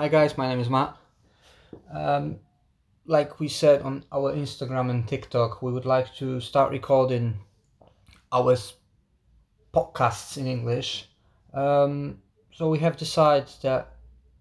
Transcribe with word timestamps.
Hi 0.00 0.08
guys, 0.08 0.38
my 0.38 0.48
name 0.48 0.60
is 0.60 0.70
Matt. 0.70 0.96
Um, 1.92 2.38
like 3.04 3.38
we 3.38 3.48
said 3.48 3.82
on 3.82 4.02
our 4.10 4.32
Instagram 4.32 4.88
and 4.88 5.06
TikTok, 5.06 5.60
we 5.60 5.72
would 5.72 5.84
like 5.84 6.14
to 6.14 6.40
start 6.40 6.70
recording 6.72 7.38
our 8.32 8.56
podcasts 9.74 10.38
in 10.38 10.46
English. 10.46 11.06
Um, 11.52 12.22
so 12.50 12.70
we 12.70 12.78
have 12.78 12.96
decided 12.96 13.50
that 13.60 13.92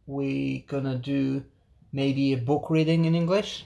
we're 0.08 0.64
gonna 0.66 0.96
do 0.96 1.44
maybe 1.92 2.32
a 2.32 2.38
book 2.38 2.70
reading 2.70 3.04
in 3.04 3.14
English. 3.14 3.66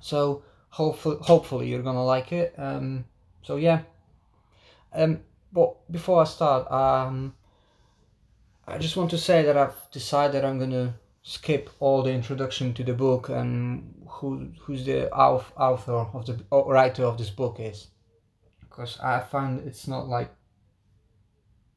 So 0.00 0.42
hopefully, 0.70 1.18
hopefully 1.20 1.68
you're 1.68 1.84
gonna 1.84 2.04
like 2.04 2.32
it. 2.32 2.54
Um, 2.58 3.04
so 3.42 3.54
yeah. 3.54 3.82
Um, 4.92 5.20
but 5.52 5.76
before 5.92 6.22
I 6.22 6.24
start, 6.24 6.68
um, 6.72 7.34
I 8.66 8.78
just 8.78 8.96
want 8.96 9.10
to 9.10 9.18
say 9.18 9.42
that 9.42 9.56
I've 9.56 9.90
decided 9.90 10.44
I'm 10.44 10.58
gonna 10.58 10.94
skip 11.22 11.70
all 11.80 12.02
the 12.02 12.12
introduction 12.12 12.74
to 12.74 12.84
the 12.84 12.94
book 12.94 13.28
and 13.28 14.06
who 14.08 14.52
who's 14.60 14.84
the 14.84 15.08
au- 15.12 15.44
author 15.56 15.92
of 15.94 16.26
the 16.26 16.38
writer 16.50 17.04
of 17.04 17.18
this 17.18 17.30
book 17.30 17.56
is, 17.58 17.88
because 18.60 18.98
I 19.00 19.20
find 19.20 19.66
it's 19.66 19.88
not 19.88 20.08
like 20.08 20.30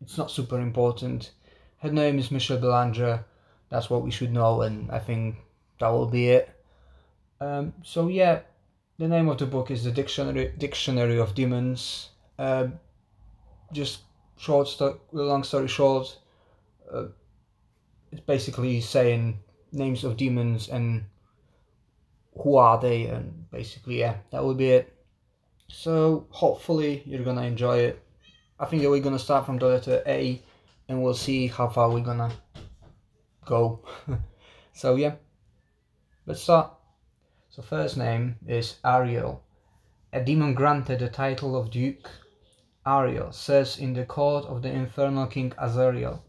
it's 0.01 0.17
not 0.17 0.31
super 0.31 0.59
important. 0.59 1.31
Her 1.79 1.91
name 1.91 2.19
is 2.19 2.31
Michelle 2.31 2.59
Belanger. 2.59 3.25
That's 3.69 3.89
what 3.89 4.03
we 4.03 4.11
should 4.11 4.31
know, 4.31 4.61
and 4.61 4.91
I 4.91 4.99
think 4.99 5.37
that 5.79 5.89
will 5.89 6.07
be 6.07 6.29
it. 6.29 6.49
Um, 7.41 7.73
so 7.83 8.07
yeah, 8.07 8.41
the 8.99 9.07
name 9.07 9.27
of 9.27 9.39
the 9.39 9.45
book 9.47 9.71
is 9.71 9.83
the 9.83 9.91
Dictionary 9.91 10.53
Dictionary 10.57 11.19
of 11.19 11.33
Demons. 11.33 12.09
Um, 12.37 12.79
just 13.73 14.01
short, 14.37 14.67
sto- 14.67 14.99
long 15.11 15.43
story 15.43 15.67
short, 15.67 16.17
uh, 16.91 17.05
it's 18.11 18.21
basically 18.21 18.81
saying 18.81 19.39
names 19.71 20.03
of 20.03 20.17
demons 20.17 20.69
and 20.69 21.05
who 22.37 22.57
are 22.57 22.79
they, 22.79 23.05
and 23.05 23.49
basically 23.51 23.99
yeah, 23.99 24.17
that 24.31 24.43
will 24.43 24.55
be 24.55 24.71
it. 24.71 24.93
So 25.67 26.27
hopefully 26.29 27.03
you're 27.05 27.23
gonna 27.23 27.43
enjoy 27.43 27.79
it. 27.79 28.03
I 28.59 28.65
think 28.65 28.83
we're 28.83 28.99
gonna 28.99 29.19
start 29.19 29.45
from 29.45 29.57
the 29.57 29.67
letter 29.67 30.03
A, 30.05 30.41
and 30.87 31.01
we'll 31.01 31.13
see 31.13 31.47
how 31.47 31.67
far 31.69 31.89
we're 31.89 32.01
gonna 32.01 32.31
go. 33.45 33.79
so 34.73 34.95
yeah, 34.95 35.15
let's 36.25 36.41
start. 36.41 36.71
So 37.49 37.61
first 37.61 37.97
name 37.97 38.35
is 38.47 38.75
Ariel. 38.83 39.41
A 40.11 40.23
demon 40.23 40.53
granted 40.53 40.99
the 40.99 41.09
title 41.09 41.55
of 41.55 41.71
Duke. 41.71 42.09
Ariel 42.85 43.31
says 43.31 43.79
in 43.79 43.93
the 43.93 44.05
court 44.05 44.45
of 44.45 44.61
the 44.61 44.69
infernal 44.69 45.25
king 45.27 45.53
Azariel. 45.57 46.23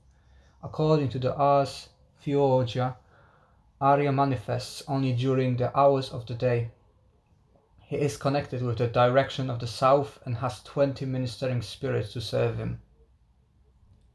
According 0.67 1.11
to 1.11 1.21
the 1.21 1.33
Ars 1.37 1.91
Theurgia, 2.21 2.97
Ariel 3.81 4.13
manifests 4.13 4.83
only 4.89 5.13
during 5.13 5.57
the 5.57 5.71
hours 5.79 6.11
of 6.11 6.27
the 6.27 6.35
day. 6.35 6.73
He 7.83 7.95
is 7.95 8.17
connected 8.17 8.63
with 8.63 8.79
the 8.79 8.89
direction 8.89 9.49
of 9.49 9.61
the 9.61 9.69
south 9.69 10.19
and 10.25 10.39
has 10.39 10.65
20 10.65 11.07
ministering 11.07 11.63
spirits 11.63 12.13
to 12.15 12.21
serve 12.21 12.59
him. 12.59 12.83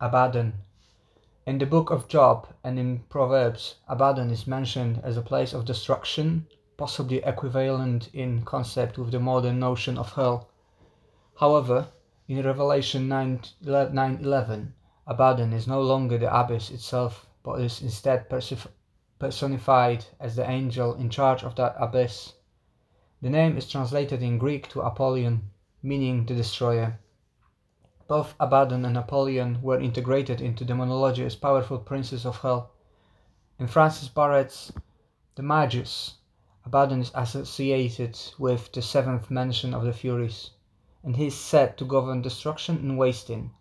Abaddon. 0.01 0.55
In 1.45 1.57
the 1.57 1.65
book 1.65 1.89
of 1.89 2.09
Job 2.09 2.49
and 2.65 2.77
in 2.77 2.99
Proverbs, 3.07 3.75
Abaddon 3.87 4.29
is 4.29 4.45
mentioned 4.45 4.99
as 5.05 5.15
a 5.15 5.21
place 5.21 5.53
of 5.53 5.63
destruction, 5.63 6.47
possibly 6.75 7.23
equivalent 7.23 8.09
in 8.13 8.43
concept 8.43 8.97
with 8.97 9.11
the 9.11 9.21
modern 9.21 9.57
notion 9.57 9.97
of 9.97 10.11
hell. 10.15 10.49
However, 11.39 11.87
in 12.27 12.43
Revelation 12.43 13.07
9:11, 13.07 14.73
Abaddon 15.07 15.51
is 15.51 15.67
no 15.67 15.81
longer 15.81 16.17
the 16.17 16.31
abyss 16.33 16.69
itself, 16.69 17.27
but 17.43 17.59
is 17.59 17.81
instead 17.81 18.29
personified 19.19 20.05
as 20.19 20.35
the 20.35 20.49
angel 20.49 20.93
in 20.93 21.09
charge 21.09 21.43
of 21.43 21.55
that 21.55 21.75
abyss. 21.79 22.33
The 23.21 23.29
name 23.29 23.57
is 23.57 23.69
translated 23.69 24.21
in 24.21 24.37
Greek 24.37 24.67
to 24.69 24.81
Apollyon, 24.81 25.49
meaning 25.83 26.25
the 26.25 26.35
destroyer. 26.35 26.99
Both 28.07 28.35
Abaddon 28.39 28.85
and 28.85 28.97
Apollyon 28.97 29.61
were 29.61 29.79
integrated 29.79 30.41
into 30.41 30.63
the 30.63 30.69
demonology 30.69 31.23
as 31.23 31.35
powerful 31.35 31.79
princes 31.79 32.25
of 32.25 32.37
hell. 32.37 32.71
In 33.57 33.67
Francis 33.67 34.07
Barrett's 34.07 34.71
The 35.35 35.43
Magus, 35.43 36.15
Abaddon 36.65 37.01
is 37.01 37.11
associated 37.15 38.19
with 38.37 38.71
the 38.71 38.81
seventh 38.81 39.31
mention 39.31 39.73
of 39.73 39.83
the 39.83 39.93
Furies, 39.93 40.51
and 41.03 41.15
he 41.15 41.27
is 41.27 41.35
said 41.35 41.77
to 41.77 41.85
govern 41.85 42.21
destruction 42.21 42.77
and 42.77 42.97
wasting. 42.97 43.51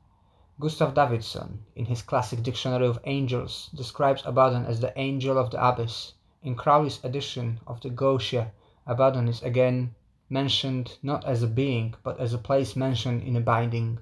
Gustav 0.61 0.93
Davidson, 0.93 1.65
in 1.75 1.87
his 1.87 2.03
classic 2.03 2.43
Dictionary 2.43 2.87
of 2.87 2.99
Angels, 3.05 3.71
describes 3.75 4.23
Abaddon 4.27 4.67
as 4.67 4.79
the 4.79 4.93
angel 4.99 5.39
of 5.39 5.51
the 5.51 5.59
abyss. 5.59 6.13
In 6.43 6.55
Crowley's 6.55 7.03
edition 7.03 7.61
of 7.67 7.81
the 7.81 7.89
Goetia, 7.89 8.51
Abaddon 8.87 9.27
is 9.27 9.43
again 9.43 9.95
mentioned 10.29 10.99
not 11.03 11.25
as 11.25 11.43
a 11.43 11.47
being, 11.47 11.95
but 12.03 12.21
as 12.21 12.35
a 12.35 12.39
place 12.39 12.77
mentioned 12.77 13.23
in 13.23 13.37
a 13.37 13.41
binding. 13.41 14.01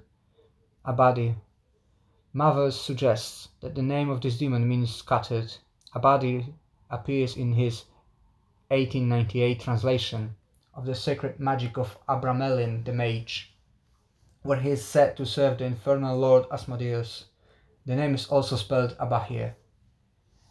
Abadi. 0.85 1.35
Mathers 2.33 2.75
suggests 2.75 3.47
that 3.61 3.73
the 3.73 3.81
name 3.81 4.09
of 4.09 4.19
this 4.19 4.37
demon 4.37 4.67
means 4.67 4.93
scattered. 4.93 5.55
Abadi 5.95 6.53
appears 6.89 7.37
in 7.37 7.53
his 7.53 7.85
1898 8.67 9.61
translation 9.61 10.35
of 10.73 10.85
the 10.85 10.93
sacred 10.93 11.39
magic 11.39 11.77
of 11.77 11.97
Abramelin 12.09 12.83
the 12.83 12.91
Mage, 12.91 13.53
where 14.41 14.59
he 14.59 14.71
is 14.71 14.83
said 14.83 15.17
to 15.17 15.25
serve 15.25 15.57
the 15.57 15.65
infernal 15.65 16.17
lord 16.17 16.45
Asmodeus. 16.51 17.25
The 17.85 17.95
name 17.95 18.15
is 18.15 18.27
also 18.27 18.55
spelled 18.55 18.97
Abahir. 18.97 19.53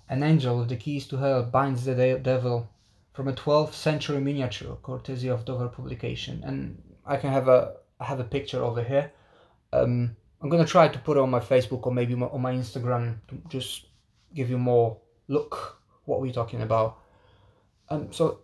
An 0.09 0.23
angel 0.23 0.59
with 0.59 0.69
the 0.69 0.77
keys 0.77 1.07
to 1.09 1.17
hell 1.17 1.43
binds 1.43 1.85
the 1.85 1.95
de- 1.95 2.19
devil 2.19 2.69
from 3.13 3.29
a 3.29 3.33
12th 3.33 3.75
century 3.75 4.21
miniature, 4.21 4.77
courtesy 4.83 5.29
of 5.29 5.45
Dover 5.45 5.69
publication. 5.69 6.43
And 6.45 6.83
I 7.05 7.17
can 7.17 7.31
have 7.31 7.49
a 7.49 7.75
I 8.01 8.05
have 8.05 8.21
a 8.21 8.25
picture 8.25 8.63
over 8.63 8.83
here. 8.83 9.11
Um, 9.73 10.17
I'm 10.41 10.49
gonna 10.49 10.65
try 10.65 10.89
to 10.89 10.99
put 10.99 11.17
it 11.17 11.21
on 11.21 11.31
my 11.31 11.41
Facebook 11.41 11.87
or 11.87 11.93
maybe 11.93 12.15
on 12.15 12.41
my 12.41 12.53
Instagram 12.53 13.17
to 13.29 13.43
just 13.49 13.87
give 14.35 14.51
you 14.51 14.59
more 14.59 14.99
look 15.27 15.81
what 16.05 16.21
we're 16.21 16.33
talking 16.33 16.63
about. 16.63 16.99
Um, 17.91 18.13
so 18.13 18.41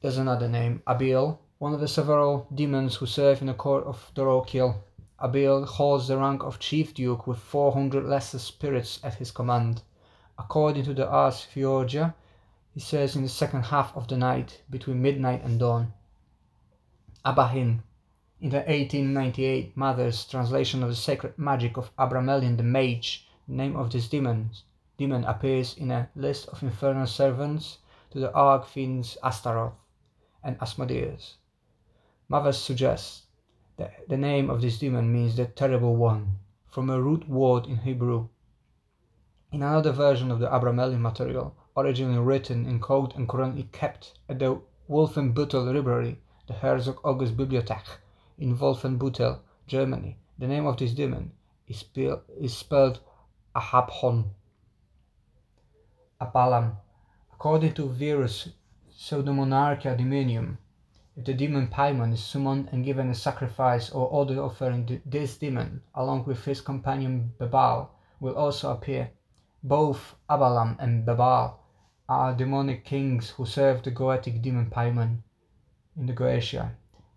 there's 0.00 0.18
another 0.18 0.48
name, 0.48 0.82
Abiel, 0.86 1.38
one 1.62 1.72
of 1.72 1.78
the 1.78 1.86
several 1.86 2.48
demons 2.52 2.96
who 2.96 3.06
serve 3.06 3.40
in 3.40 3.46
the 3.46 3.54
court 3.54 3.84
of 3.84 4.10
Dorokiel. 4.16 4.74
Abiel 5.20 5.64
holds 5.64 6.08
the 6.08 6.18
rank 6.18 6.42
of 6.42 6.58
chief 6.58 6.92
duke 6.92 7.24
with 7.24 7.38
400 7.38 8.04
lesser 8.04 8.40
spirits 8.40 8.98
at 9.04 9.14
his 9.14 9.30
command. 9.30 9.80
According 10.36 10.82
to 10.86 10.92
the 10.92 11.08
Ars 11.08 11.46
Theurgia, 11.54 12.16
he 12.74 12.80
says 12.80 13.14
in 13.14 13.22
the 13.22 13.28
second 13.28 13.66
half 13.66 13.96
of 13.96 14.08
the 14.08 14.16
night, 14.16 14.60
between 14.70 15.00
midnight 15.00 15.44
and 15.44 15.60
dawn. 15.60 15.92
Abahin, 17.24 17.84
in 18.40 18.50
the 18.50 18.64
1898 18.66 19.76
Mathers 19.76 20.24
translation 20.24 20.82
of 20.82 20.88
the 20.88 20.96
sacred 20.96 21.38
magic 21.38 21.76
of 21.76 21.94
Abramelin 21.96 22.56
the 22.56 22.64
Mage, 22.64 23.28
the 23.46 23.54
name 23.54 23.76
of 23.76 23.92
this 23.92 24.08
demon, 24.08 24.50
demon 24.98 25.22
appears 25.26 25.76
in 25.76 25.92
a 25.92 26.08
list 26.16 26.48
of 26.48 26.60
infernal 26.60 27.06
servants 27.06 27.78
to 28.10 28.18
the 28.18 28.32
archfiends 28.32 29.16
Astaroth 29.22 29.74
and 30.42 30.60
Asmodeus. 30.60 31.36
Mathers 32.32 32.56
suggests 32.56 33.26
that 33.76 34.08
the 34.08 34.16
name 34.16 34.48
of 34.48 34.62
this 34.62 34.78
demon 34.78 35.12
means 35.12 35.36
the 35.36 35.44
terrible 35.44 35.96
one, 35.96 36.38
from 36.66 36.88
a 36.88 36.98
root 36.98 37.28
word 37.28 37.66
in 37.66 37.76
Hebrew. 37.76 38.28
In 39.52 39.62
another 39.62 39.92
version 39.92 40.30
of 40.30 40.38
the 40.38 40.46
Abramelin 40.46 41.00
material, 41.00 41.54
originally 41.76 42.18
written 42.18 42.64
in 42.64 42.80
code 42.80 43.14
and 43.16 43.28
currently 43.28 43.64
kept 43.64 44.18
at 44.30 44.38
the 44.38 44.58
Wolfenbüttel 44.88 45.74
Library, 45.74 46.22
the 46.46 46.54
Herzog 46.54 47.00
August 47.04 47.36
Bibliothek, 47.36 47.84
in 48.38 48.56
Wolfenbüttel, 48.56 49.40
Germany, 49.66 50.16
the 50.38 50.46
name 50.46 50.64
of 50.64 50.78
this 50.78 50.94
demon 50.94 51.32
is, 51.68 51.80
spell- 51.80 52.22
is 52.40 52.56
spelled 52.56 53.00
Ahabhon. 53.54 54.24
Abalam. 56.18 56.76
According 57.34 57.74
to 57.74 57.88
Wierus 57.88 58.48
Pseudomonarchia 58.90 59.98
Demonium, 59.98 60.56
if 61.16 61.24
the 61.24 61.34
demon 61.34 61.68
Paimon 61.68 62.12
is 62.12 62.24
summoned 62.24 62.68
and 62.72 62.84
given 62.84 63.10
a 63.10 63.14
sacrifice 63.14 63.90
or 63.90 64.12
other 64.18 64.40
offering, 64.40 65.00
this 65.04 65.36
demon, 65.36 65.82
along 65.94 66.24
with 66.24 66.44
his 66.44 66.60
companion 66.60 67.32
Bebal, 67.38 67.88
will 68.18 68.34
also 68.34 68.70
appear. 68.70 69.10
Both 69.62 70.14
Abalam 70.30 70.76
and 70.78 71.06
Bebal 71.06 71.54
are 72.08 72.34
demonic 72.34 72.84
kings 72.84 73.30
who 73.30 73.44
serve 73.44 73.82
the 73.82 73.90
Goetic 73.90 74.40
demon 74.42 74.70
Paimon 74.70 75.22
in 75.96 76.06
the 76.06 76.12
Goetia. 76.12 76.72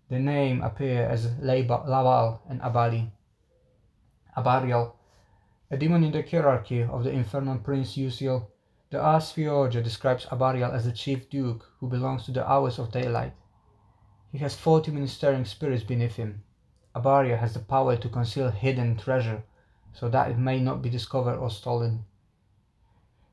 The 0.08 0.18
name 0.18 0.62
appear 0.62 1.08
as 1.08 1.26
Labal 1.40 2.40
and 2.48 2.60
Abali. 2.60 3.10
Abariel, 4.36 4.92
a 5.70 5.76
demon 5.76 6.04
in 6.04 6.12
the 6.12 6.22
hierarchy 6.22 6.82
of 6.82 7.02
the 7.02 7.10
infernal 7.10 7.58
prince 7.58 7.96
Usiel. 7.96 8.46
The 8.90 9.00
Ars 9.00 9.32
Theurgia 9.32 9.82
describes 9.82 10.26
Abariel 10.26 10.72
as 10.72 10.84
the 10.84 10.92
chief 10.92 11.30
duke 11.30 11.66
who 11.80 11.88
belongs 11.88 12.24
to 12.26 12.32
the 12.32 12.46
hours 12.48 12.78
of 12.78 12.92
daylight. 12.92 13.32
He 14.36 14.42
has 14.42 14.54
40 14.54 14.90
ministering 14.90 15.46
spirits 15.46 15.82
beneath 15.82 16.16
him. 16.16 16.42
Abaria 16.94 17.38
has 17.38 17.54
the 17.54 17.58
power 17.58 17.96
to 17.96 18.08
conceal 18.10 18.50
hidden 18.50 18.98
treasure 18.98 19.44
so 19.94 20.10
that 20.10 20.30
it 20.30 20.36
may 20.36 20.60
not 20.60 20.82
be 20.82 20.90
discovered 20.90 21.38
or 21.38 21.48
stolen. 21.48 22.04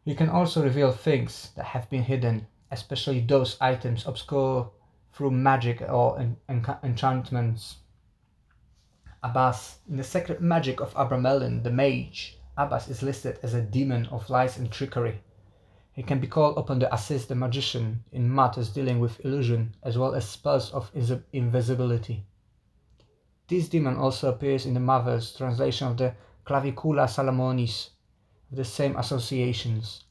He 0.05 0.15
can 0.15 0.29
also 0.29 0.63
reveal 0.63 0.93
things 0.93 1.51
that 1.57 1.65
have 1.65 1.89
been 1.89 2.03
hidden, 2.03 2.47
especially 2.71 3.19
those 3.19 3.57
items 3.59 4.07
obscure 4.07 4.71
through 5.11 5.31
magic 5.31 5.81
or 5.81 6.17
en- 6.17 6.37
en- 6.47 6.77
enchantments. 6.81 7.79
Abbas, 9.21 9.79
in 9.89 9.97
the 9.97 10.05
Sacred 10.05 10.39
Magic 10.39 10.79
of 10.79 10.93
Abramelin, 10.93 11.63
the 11.63 11.69
mage, 11.69 12.37
Abbas 12.55 12.87
is 12.87 13.03
listed 13.03 13.39
as 13.43 13.53
a 13.53 13.61
demon 13.61 14.05
of 14.05 14.29
lies 14.29 14.57
and 14.57 14.71
trickery. 14.71 15.21
He 15.93 16.01
can 16.01 16.19
be 16.19 16.25
called 16.25 16.57
upon 16.57 16.79
to 16.79 16.91
assist 16.91 17.29
the 17.29 17.35
magician 17.35 18.03
in 18.11 18.33
matters 18.33 18.71
dealing 18.71 18.99
with 18.99 19.23
illusion 19.23 19.75
as 19.83 19.95
well 19.95 20.15
as 20.15 20.27
spells 20.27 20.71
of 20.71 20.91
invisibility. 21.31 22.25
This 23.47 23.69
demon 23.69 23.97
also 23.97 24.29
appears 24.29 24.65
in 24.65 24.73
the 24.73 24.79
Mathers 24.79 25.35
translation 25.35 25.87
of 25.87 25.97
the 25.97 26.15
Clavicula 26.45 27.07
Salomonis, 27.07 27.91
with 28.49 28.57
the 28.57 28.65
same 28.65 28.97
associations. 28.97 30.05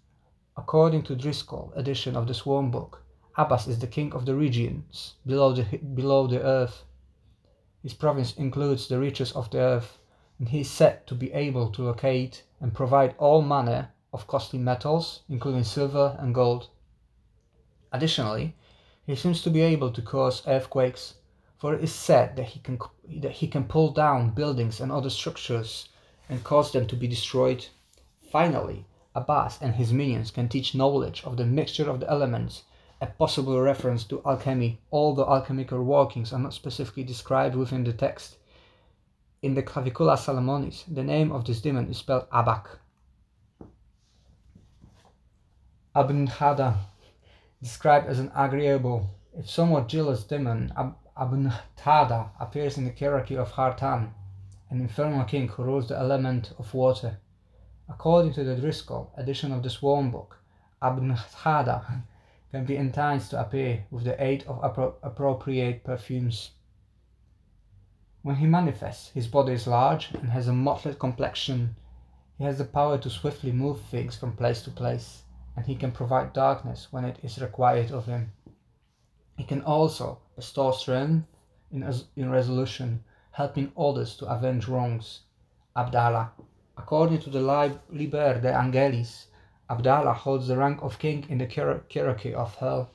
According 0.57 1.03
to 1.05 1.17
Driscoll 1.17 1.73
edition 1.75 2.15
of 2.15 2.29
the 2.29 2.35
Sworn 2.35 2.71
Book, 2.71 3.03
Abbas 3.37 3.67
is 3.67 3.81
the 3.81 3.89
king 3.89 4.13
of 4.13 4.25
the 4.25 4.37
regions 4.37 5.15
below 5.27 5.53
the, 5.53 5.65
below 5.79 6.29
the 6.29 6.43
earth. 6.43 6.85
His 7.83 7.95
province 7.95 8.35
includes 8.35 8.87
the 8.87 9.01
riches 9.01 9.33
of 9.33 9.51
the 9.51 9.59
earth, 9.59 9.99
and 10.39 10.49
he 10.49 10.61
is 10.61 10.71
said 10.71 11.09
to 11.09 11.17
be 11.17 11.33
able 11.33 11.73
to 11.73 11.83
locate 11.83 12.45
and 12.61 12.73
provide 12.73 13.17
all 13.19 13.43
manner 13.43 13.91
of 14.13 14.27
costly 14.27 14.59
metals, 14.59 15.23
including 15.29 15.65
silver 15.65 16.17
and 16.19 16.35
gold. 16.35 16.69
Additionally, 17.93 18.55
he 19.07 19.17
seems 19.17 19.43
to 19.43 19.51
be 19.51 19.61
able 19.61 19.91
to 19.91 20.03
cause 20.03 20.47
earthquakes, 20.47 21.15
for 21.59 21.75
it 21.75 21.83
is 21.83 21.93
said 21.93 22.37
that 22.37 22.47
he 22.47 22.61
can, 22.61 22.79
that 23.21 23.33
he 23.33 23.49
can 23.49 23.65
pull 23.65 23.91
down 23.91 24.31
buildings 24.31 24.81
and 24.81 24.93
other 24.93 25.11
structures 25.11 25.89
and 26.29 26.45
cause 26.45 26.73
them 26.73 26.87
to 26.87 26.97
be 26.97 27.07
destroyed. 27.07 27.67
Finally, 28.31 28.87
Abbas 29.15 29.59
and 29.61 29.75
his 29.75 29.93
minions 29.93 30.31
can 30.31 30.49
teach 30.49 30.75
knowledge 30.75 31.23
of 31.25 31.37
the 31.37 31.45
mixture 31.45 31.91
of 31.91 32.01
the 32.01 32.11
elements, 32.11 32.63
a 33.01 33.07
possible 33.07 33.61
reference 33.61 34.05
to 34.05 34.23
alchemy, 34.25 34.81
although 34.91 35.29
alchemical 35.29 35.83
workings 35.83 36.33
are 36.33 36.39
not 36.39 36.55
specifically 36.55 37.05
described 37.05 37.55
within 37.55 37.85
the 37.85 37.93
text. 37.93 38.39
In 39.43 39.55
the 39.55 39.63
Clavicula 39.63 40.17
Salomonis, 40.17 40.85
the 40.87 41.03
name 41.03 41.33
of 41.33 41.45
this 41.45 41.61
demon 41.61 41.91
is 41.91 41.99
spelled 41.99 42.31
Abak. 42.31 42.79
Abnhada, 45.95 46.79
described 47.61 48.07
as 48.07 48.19
an 48.19 48.33
agreeable, 48.35 49.11
if 49.37 49.51
somewhat 49.51 49.89
jealous 49.89 50.25
demon, 50.25 50.73
Ab- 50.75 50.97
appears 52.41 52.79
in 52.79 52.87
the 52.87 52.95
hierarchy 52.99 53.37
of 53.37 53.51
Hartan, 53.51 54.15
an 54.71 54.81
infernal 54.81 55.25
king 55.25 55.49
who 55.49 55.65
rules 55.65 55.89
the 55.89 55.99
element 55.99 56.55
of 56.59 56.73
water. 56.73 57.19
According 57.91 58.33
to 58.33 58.43
the 58.43 58.57
Driscoll 58.57 59.13
edition 59.19 59.53
of 59.53 59.63
the 59.63 59.69
Sworn 59.69 60.11
Book, 60.11 60.39
Abnhada 60.81 62.05
can 62.51 62.65
be 62.65 62.77
enticed 62.77 63.29
to 63.33 63.41
appear 63.41 63.85
with 63.91 64.05
the 64.05 64.23
aid 64.25 64.45
of 64.45 64.63
appro- 64.63 64.95
appropriate 65.03 65.85
perfumes. 65.85 66.53
When 68.23 68.37
he 68.37 68.47
manifests, 68.47 69.11
his 69.11 69.27
body 69.27 69.53
is 69.53 69.67
large 69.67 70.11
and 70.15 70.31
has 70.31 70.49
a 70.49 70.55
mottled 70.55 70.99
complexion. 70.99 71.77
He 72.39 72.45
has 72.45 72.57
the 72.57 72.65
power 72.65 72.97
to 72.97 73.11
swiftly 73.11 73.53
move 73.53 73.83
things 73.83 74.17
from 74.17 74.37
place 74.37 74.63
to 74.63 74.71
place, 74.71 75.22
and 75.57 75.67
he 75.67 75.75
can 75.75 75.93
provide 75.93 76.33
darkness 76.33 76.89
when 76.91 77.05
it 77.05 77.19
is 77.23 77.41
required 77.41 77.91
of 77.91 78.07
him. 78.07 78.33
He 79.37 79.45
can 79.45 79.63
also 79.63 80.21
bestow 80.37 80.73
strength 80.73 81.27
in, 81.71 81.83
in 82.17 82.31
resolution, 82.31 83.05
helping 83.33 83.73
others 83.77 84.17
to 84.17 84.27
avenge 84.27 84.69
wrongs. 84.69 85.21
Abdallah. 85.75 86.33
According 86.77 87.21
to 87.21 87.31
the 87.31 87.41
Liber 87.41 88.41
de 88.41 88.53
Angelis, 88.53 89.27
Abdallah 89.71 90.13
holds 90.13 90.49
the 90.49 90.57
rank 90.57 90.83
of 90.83 90.99
king 90.99 91.25
in 91.29 91.39
the 91.39 91.83
hierarchy 91.93 92.35
of 92.35 92.55
hell. 92.57 92.91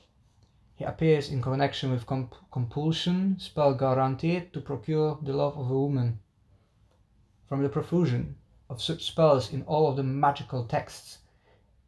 He 0.76 0.84
appears 0.84 1.28
in 1.28 1.42
connection 1.42 1.90
with 1.90 2.06
comp- 2.06 2.36
compulsion, 2.52 3.36
spell 3.40 3.74
guaranteed 3.74 4.52
to 4.52 4.60
procure 4.60 5.18
the 5.22 5.32
love 5.32 5.58
of 5.58 5.70
a 5.70 5.78
woman. 5.78 6.20
From 7.46 7.62
the 7.62 7.68
profusion 7.68 8.36
of 8.70 8.80
such 8.80 9.04
spells 9.04 9.52
in 9.52 9.62
all 9.62 9.88
of 9.88 9.96
the 9.96 10.04
magical 10.04 10.64
texts, 10.64 11.18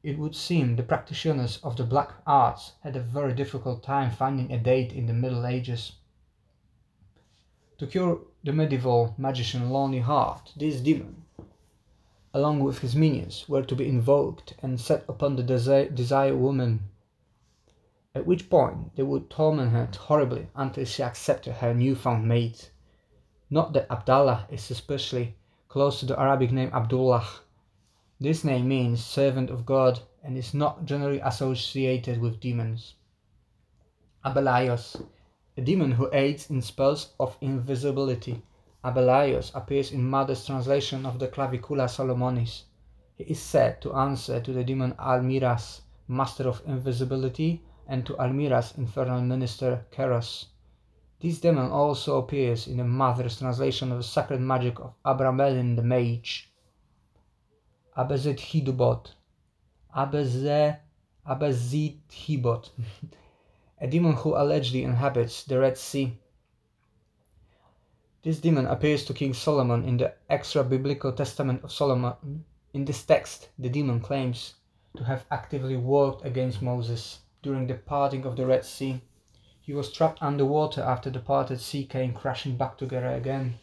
it 0.03 0.19
would 0.19 0.35
seem 0.35 0.77
the 0.77 0.83
practitioners 0.83 1.59
of 1.63 1.77
the 1.77 1.85
black 1.85 2.13
arts 2.27 2.73
had 2.83 2.97
a 2.97 3.01
very 3.01 3.35
difficult 3.35 3.83
time 3.83 4.11
finding 4.11 4.51
a 4.51 4.59
date 4.59 4.93
in 4.93 5.07
the 5.07 5.13
Middle 5.13 5.47
Ages. 5.47 5.93
To 7.79 7.87
cure 7.87 8.21
the 8.43 8.53
medieval 8.53 9.15
magician 9.19 9.69
Lonely 9.71 10.01
Heart, 10.01 10.53
this 10.57 10.81
demon, 10.81 11.25
along 12.33 12.61
with 12.61 12.79
his 12.79 12.97
minions, 12.97 13.47
were 13.49 13.63
to 13.63 13.77
be 13.77 13.89
invoked 13.89 14.55
and 14.63 14.81
set 14.81 15.05
upon 15.07 15.37
the 15.37 15.43
desi- 15.43 15.95
desired 15.95 16.37
woman, 16.37 16.89
at 18.15 18.27
which 18.27 18.49
point 18.49 18.97
they 18.97 19.03
would 19.03 19.29
torment 19.29 19.73
her 19.73 19.89
horribly 19.99 20.49
until 20.55 20.85
she 20.85 21.03
accepted 21.03 21.55
her 21.55 21.75
newfound 21.75 22.27
mate. 22.27 22.71
Not 23.51 23.75
that 23.75 23.91
Abdallah 23.91 24.47
is 24.51 24.71
especially 24.71 25.37
close 25.69 26.01
to 26.01 26.07
the 26.07 26.19
Arabic 26.19 26.53
name 26.53 26.71
Abdullah, 26.73 27.27
this 28.21 28.45
name 28.45 28.69
means 28.69 29.03
servant 29.03 29.49
of 29.49 29.65
God 29.65 30.01
and 30.23 30.37
is 30.37 30.53
not 30.53 30.85
generally 30.85 31.21
associated 31.21 32.21
with 32.21 32.39
demons. 32.39 32.95
Abelaios, 34.23 35.03
a 35.57 35.63
demon 35.63 35.93
who 35.93 36.11
aids 36.13 36.51
in 36.51 36.61
spells 36.61 37.15
of 37.19 37.39
invisibility. 37.41 38.43
Abelaios 38.85 39.51
appears 39.55 39.91
in 39.91 40.11
Mathers 40.11 40.45
translation 40.45 41.07
of 41.07 41.19
the 41.19 41.29
Clavicula 41.29 41.89
Salomonis. 41.89 42.65
He 43.17 43.25
is 43.25 43.41
said 43.41 43.81
to 43.81 43.95
answer 43.95 44.39
to 44.39 44.53
the 44.53 44.65
demon 44.65 44.93
Almiras, 44.99 45.81
master 46.07 46.47
of 46.47 46.63
invisibility, 46.67 47.63
and 47.87 48.05
to 48.05 48.13
Almira's 48.15 48.77
infernal 48.77 49.23
minister 49.23 49.87
Keros. 49.91 50.45
This 51.21 51.41
demon 51.41 51.71
also 51.71 52.19
appears 52.19 52.67
in 52.67 52.77
the 52.77 52.85
Mathers 52.85 53.39
translation 53.39 53.91
of 53.91 53.97
the 53.97 54.05
sacred 54.05 54.43
magic 54.43 54.79
of 54.79 54.93
Abramelin 55.07 55.77
the 55.77 55.83
Mage. 55.83 56.50
Abezethibot, 57.97 59.15
Abeze, 59.97 60.79
Abezithibot, 61.27 62.71
a 63.81 63.87
demon 63.89 64.13
who 64.13 64.37
allegedly 64.37 64.85
inhabits 64.85 65.43
the 65.43 65.59
Red 65.59 65.77
Sea. 65.77 66.17
This 68.23 68.39
demon 68.39 68.67
appears 68.67 69.05
to 69.07 69.13
King 69.13 69.35
Solomon 69.35 69.85
in 69.85 69.97
the 69.97 70.15
extra 70.29 70.63
biblical 70.63 71.11
testament 71.11 71.65
of 71.65 71.73
Solomon. 71.73 72.45
In 72.73 72.85
this 72.85 73.05
text, 73.05 73.49
the 73.59 73.69
demon 73.69 73.99
claims 73.99 74.55
to 74.97 75.03
have 75.03 75.27
actively 75.33 75.77
worked 75.77 76.25
against 76.25 76.63
Moses 76.63 77.19
during 77.43 77.67
the 77.67 77.75
parting 77.75 78.25
of 78.25 78.37
the 78.37 78.47
Red 78.47 78.65
Sea. 78.65 79.01
He 79.61 79.73
was 79.73 79.93
trapped 79.93 80.23
underwater 80.23 80.83
after 80.83 81.11
the 81.11 81.19
parted 81.19 81.61
sea 81.61 81.85
came 81.87 82.13
crashing 82.15 82.57
back 82.57 82.79
together 82.79 83.09
again. 83.09 83.59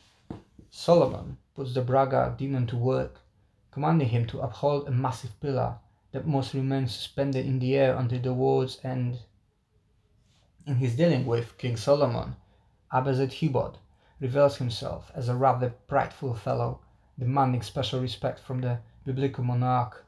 Solomon 0.70 1.38
puts 1.56 1.74
the 1.74 1.82
Braga 1.82 2.36
demon 2.38 2.68
to 2.68 2.76
work 2.76 3.22
commanding 3.72 4.10
him 4.10 4.26
to 4.28 4.42
uphold 4.42 4.88
a 4.88 4.92
massive 4.92 5.40
pillar 5.40 5.78
that 6.12 6.28
must 6.28 6.54
remain 6.54 6.88
suspended 6.88 7.46
in 7.46 7.60
the 7.60 7.76
air 7.76 7.96
until 7.96 8.20
the 8.20 8.34
world's 8.34 8.80
end. 8.84 9.20
In 10.66 10.76
his 10.76 10.96
dealing 10.96 11.26
with 11.26 11.58
King 11.58 11.78
Solomon, 11.78 12.36
Abezethibot 12.92 13.76
reveals 14.20 14.58
himself 14.58 15.12
as 15.14 15.30
a 15.30 15.36
rather 15.36 15.70
prideful 15.88 16.34
fellow, 16.34 16.80
demanding 17.20 17.62
special 17.62 18.02
respect 18.02 18.40
from 18.40 18.62
the 18.62 18.80
biblical 19.06 19.44
monarch 19.44 20.06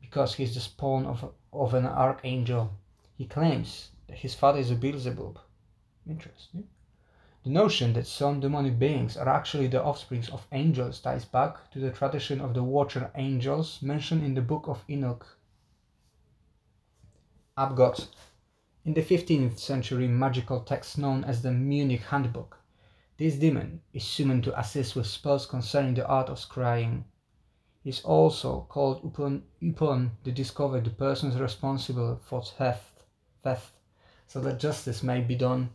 because 0.00 0.34
he 0.34 0.44
is 0.44 0.54
the 0.54 0.60
spawn 0.60 1.06
of, 1.06 1.32
of 1.52 1.74
an 1.74 1.86
archangel. 1.86 2.72
He 3.16 3.26
claims 3.26 3.90
that 4.08 4.18
his 4.18 4.34
father 4.34 4.58
is 4.58 4.70
a 4.70 4.74
Beelzebub. 4.74 5.38
Interesting. 6.06 6.66
The 7.44 7.50
notion 7.50 7.92
that 7.94 8.06
some 8.06 8.38
demonic 8.38 8.78
beings 8.78 9.16
are 9.16 9.28
actually 9.28 9.66
the 9.66 9.82
offspring 9.82 10.24
of 10.30 10.46
angels 10.52 11.00
ties 11.00 11.24
back 11.24 11.70
to 11.72 11.80
the 11.80 11.90
tradition 11.90 12.40
of 12.40 12.54
the 12.54 12.62
watcher 12.62 13.10
angels 13.16 13.82
mentioned 13.82 14.22
in 14.24 14.34
the 14.34 14.40
book 14.40 14.68
of 14.68 14.84
Enoch. 14.88 15.26
Abgot. 17.58 18.06
In 18.84 18.94
the 18.94 19.02
15th 19.02 19.58
century 19.58 20.06
magical 20.06 20.60
text 20.60 20.98
known 20.98 21.24
as 21.24 21.42
the 21.42 21.50
Munich 21.50 22.02
Handbook, 22.02 22.58
this 23.16 23.34
demon 23.34 23.82
is 23.92 24.04
summoned 24.04 24.44
to 24.44 24.58
assist 24.58 24.94
with 24.94 25.08
spells 25.08 25.44
concerning 25.44 25.94
the 25.94 26.06
art 26.06 26.28
of 26.28 26.38
scrying. 26.38 27.02
He 27.82 27.90
is 27.90 28.02
also 28.02 28.66
called 28.68 29.04
upon, 29.04 29.42
upon 29.60 30.12
to 30.22 30.30
discover 30.30 30.80
the 30.80 30.90
persons 30.90 31.36
responsible 31.36 32.20
for 32.22 32.42
theft, 32.42 33.02
theft, 33.42 33.74
so 34.28 34.40
that 34.40 34.60
justice 34.60 35.02
may 35.02 35.20
be 35.20 35.34
done. 35.34 35.70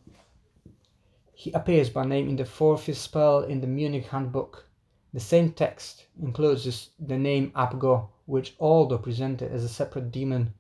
He 1.40 1.52
appears 1.52 1.92
by 1.92 2.04
name 2.04 2.30
in 2.30 2.36
the 2.36 2.46
fourth 2.46 2.92
spell 2.98 3.44
in 3.44 3.62
the 3.62 3.68
Munich 3.68 4.08
Handbook. 4.08 4.66
The 5.14 5.20
same 5.20 5.52
text 5.52 6.08
includes 6.20 6.90
the 7.00 7.16
name 7.16 7.52
Abgo, 7.52 8.10
which, 8.26 8.56
although 8.60 8.98
presented 8.98 9.52
as 9.52 9.64
a 9.64 9.70
separate 9.70 10.12
demon, 10.12 10.56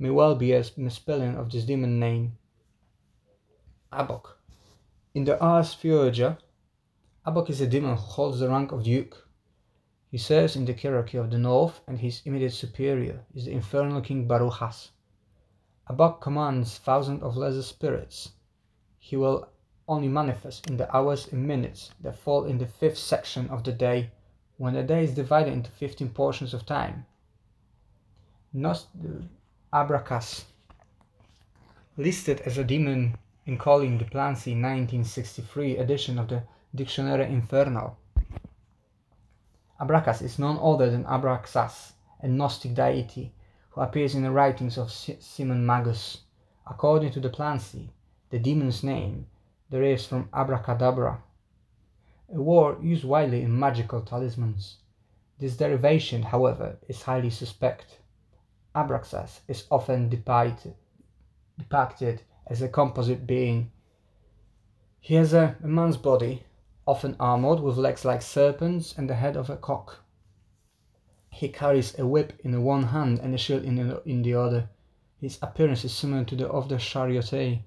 may 0.00 0.10
well 0.10 0.34
be 0.34 0.52
a 0.52 0.64
misspelling 0.76 1.36
of 1.36 1.52
this 1.52 1.64
demon 1.64 2.00
name. 2.00 2.36
Abok. 3.92 4.34
In 5.14 5.22
the 5.22 5.38
Ars 5.38 5.76
Theurgia, 5.76 6.38
Abok 7.24 7.48
is 7.48 7.60
a 7.60 7.68
demon 7.68 7.94
who 7.94 8.02
holds 8.02 8.40
the 8.40 8.48
rank 8.48 8.72
of 8.72 8.82
duke. 8.82 9.28
He 10.10 10.18
serves 10.18 10.56
in 10.56 10.64
the 10.64 10.74
hierarchy 10.74 11.18
of 11.18 11.30
the 11.30 11.38
north, 11.38 11.82
and 11.86 12.00
his 12.00 12.22
immediate 12.24 12.52
superior 12.52 13.24
is 13.32 13.44
the 13.44 13.52
infernal 13.52 14.00
king 14.00 14.26
Baruchas. 14.26 14.90
Abok 15.88 16.20
commands 16.20 16.78
thousands 16.78 17.22
of 17.22 17.36
lesser 17.36 17.62
spirits. 17.62 18.32
He 18.98 19.16
will 19.16 19.50
only 19.88 20.08
manifest 20.08 20.68
in 20.68 20.76
the 20.76 20.96
hours 20.96 21.32
and 21.32 21.46
minutes 21.46 21.90
that 22.00 22.18
fall 22.18 22.44
in 22.44 22.58
the 22.58 22.66
fifth 22.66 22.98
section 22.98 23.48
of 23.50 23.62
the 23.64 23.72
day, 23.72 24.10
when 24.56 24.74
the 24.74 24.82
day 24.82 25.04
is 25.04 25.14
divided 25.14 25.52
into 25.52 25.70
15 25.70 26.08
portions 26.10 26.52
of 26.52 26.66
time. 26.66 27.06
Nost 28.54 28.86
uh, 29.04 29.22
Abrakas, 29.72 30.44
listed 31.96 32.40
as 32.40 32.58
a 32.58 32.64
demon 32.64 33.16
in 33.46 33.56
Colin 33.56 33.98
de 33.98 34.04
Plancy 34.04 34.52
1963 34.52 35.76
edition 35.78 36.18
of 36.18 36.28
the 36.28 36.42
Dictionary 36.74 37.24
Infernal. 37.26 37.96
Abracas 39.80 40.22
is 40.22 40.38
none 40.38 40.58
other 40.60 40.90
than 40.90 41.04
Abraxas, 41.04 41.92
a 42.20 42.28
Gnostic 42.28 42.74
deity 42.74 43.32
who 43.70 43.82
appears 43.82 44.14
in 44.14 44.22
the 44.22 44.30
writings 44.30 44.78
of 44.78 44.90
Simon 44.90 45.64
Magus. 45.64 46.22
According 46.66 47.12
to 47.12 47.20
de 47.20 47.28
Plancy, 47.28 47.90
the 48.30 48.38
demon's 48.38 48.82
name 48.82 49.26
derives 49.70 50.06
from 50.06 50.28
abracadabra, 50.32 51.22
a 52.32 52.40
word 52.40 52.82
used 52.82 53.04
widely 53.04 53.42
in 53.42 53.58
magical 53.58 54.00
talismans. 54.00 54.78
This 55.38 55.56
derivation, 55.56 56.22
however, 56.22 56.78
is 56.88 57.02
highly 57.02 57.30
suspect. 57.30 57.98
Abraxas 58.74 59.40
is 59.48 59.66
often 59.70 60.08
depicted, 60.08 60.74
depicted 61.58 62.22
as 62.46 62.62
a 62.62 62.68
composite 62.68 63.26
being. 63.26 63.70
He 65.00 65.14
has 65.14 65.32
a, 65.32 65.56
a 65.62 65.66
man's 65.66 65.96
body, 65.96 66.44
often 66.86 67.16
armored 67.18 67.60
with 67.60 67.76
legs 67.76 68.04
like 68.04 68.22
serpents 68.22 68.94
and 68.96 69.10
the 69.10 69.14
head 69.14 69.36
of 69.36 69.50
a 69.50 69.56
cock. 69.56 70.00
He 71.30 71.48
carries 71.48 71.98
a 71.98 72.06
whip 72.06 72.32
in 72.44 72.62
one 72.62 72.84
hand 72.84 73.18
and 73.18 73.34
a 73.34 73.38
shield 73.38 73.64
in 73.64 73.76
the, 73.76 74.02
in 74.04 74.22
the 74.22 74.34
other. 74.34 74.68
His 75.20 75.38
appearance 75.42 75.84
is 75.84 75.92
similar 75.92 76.24
to 76.24 76.36
that 76.36 76.48
of 76.48 76.68
the 76.68 76.78
charioteer, 76.78 77.60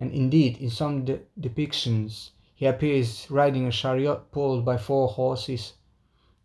and 0.00 0.10
indeed, 0.12 0.56
in 0.56 0.70
some 0.70 1.04
de- 1.04 1.20
depictions, 1.38 2.30
he 2.54 2.66
appears 2.66 3.30
riding 3.30 3.66
a 3.66 3.70
chariot 3.70 4.32
pulled 4.32 4.64
by 4.64 4.78
four 4.78 5.08
horses. 5.08 5.74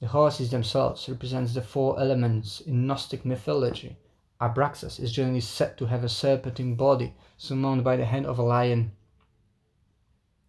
The 0.02 0.08
horses 0.08 0.52
themselves 0.52 1.08
represent 1.08 1.54
the 1.54 1.62
four 1.62 1.98
elements 1.98 2.60
in 2.60 2.86
Gnostic 2.86 3.26
mythology. 3.26 3.96
Abraxas 4.42 5.00
is 5.00 5.14
generally 5.14 5.40
said 5.40 5.78
to 5.78 5.86
have 5.86 6.04
a 6.04 6.10
serpentine 6.10 6.76
body 6.76 7.14
surmounted 7.38 7.86
by 7.86 7.96
the 7.96 8.06
head 8.06 8.26
of 8.26 8.38
a 8.38 8.44
lion. 8.44 8.92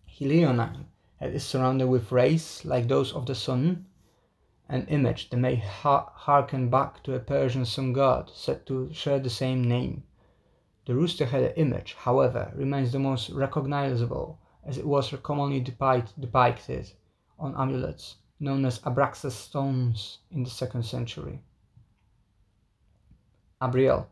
Helionine 0.09 0.87
is 1.21 1.45
surrounded 1.45 1.87
with 1.87 2.11
rays 2.11 2.65
like 2.65 2.89
those 2.89 3.13
of 3.13 3.27
the 3.27 3.35
sun, 3.35 3.87
an 4.69 4.85
image 4.89 5.31
that 5.31 5.37
may 5.37 5.55
ha- 5.55 6.11
harken 6.13 6.69
back 6.69 7.03
to 7.05 7.15
a 7.15 7.21
Persian 7.21 7.65
sun 7.65 7.93
god 7.93 8.31
said 8.35 8.67
to 8.67 8.93
share 8.93 9.21
the 9.21 9.31
same 9.31 9.63
name. 9.63 10.03
The 10.87 10.95
rooster-headed 10.95 11.55
image, 11.57 11.95
however, 11.95 12.53
remains 12.55 12.93
the 12.93 12.99
most 12.99 13.31
recognizable 13.31 14.39
as 14.65 14.79
it 14.79 14.87
was 14.87 15.13
commonly 15.23 15.61
depicted 15.61 16.93
on 17.39 17.55
amulets 17.57 18.17
known 18.39 18.65
as 18.65 18.81
Abraxas 18.81 19.33
stones 19.33 20.19
in 20.31 20.45
the 20.45 20.51
second 20.51 20.85
century. 20.85 21.41
Abriel, 23.61 24.07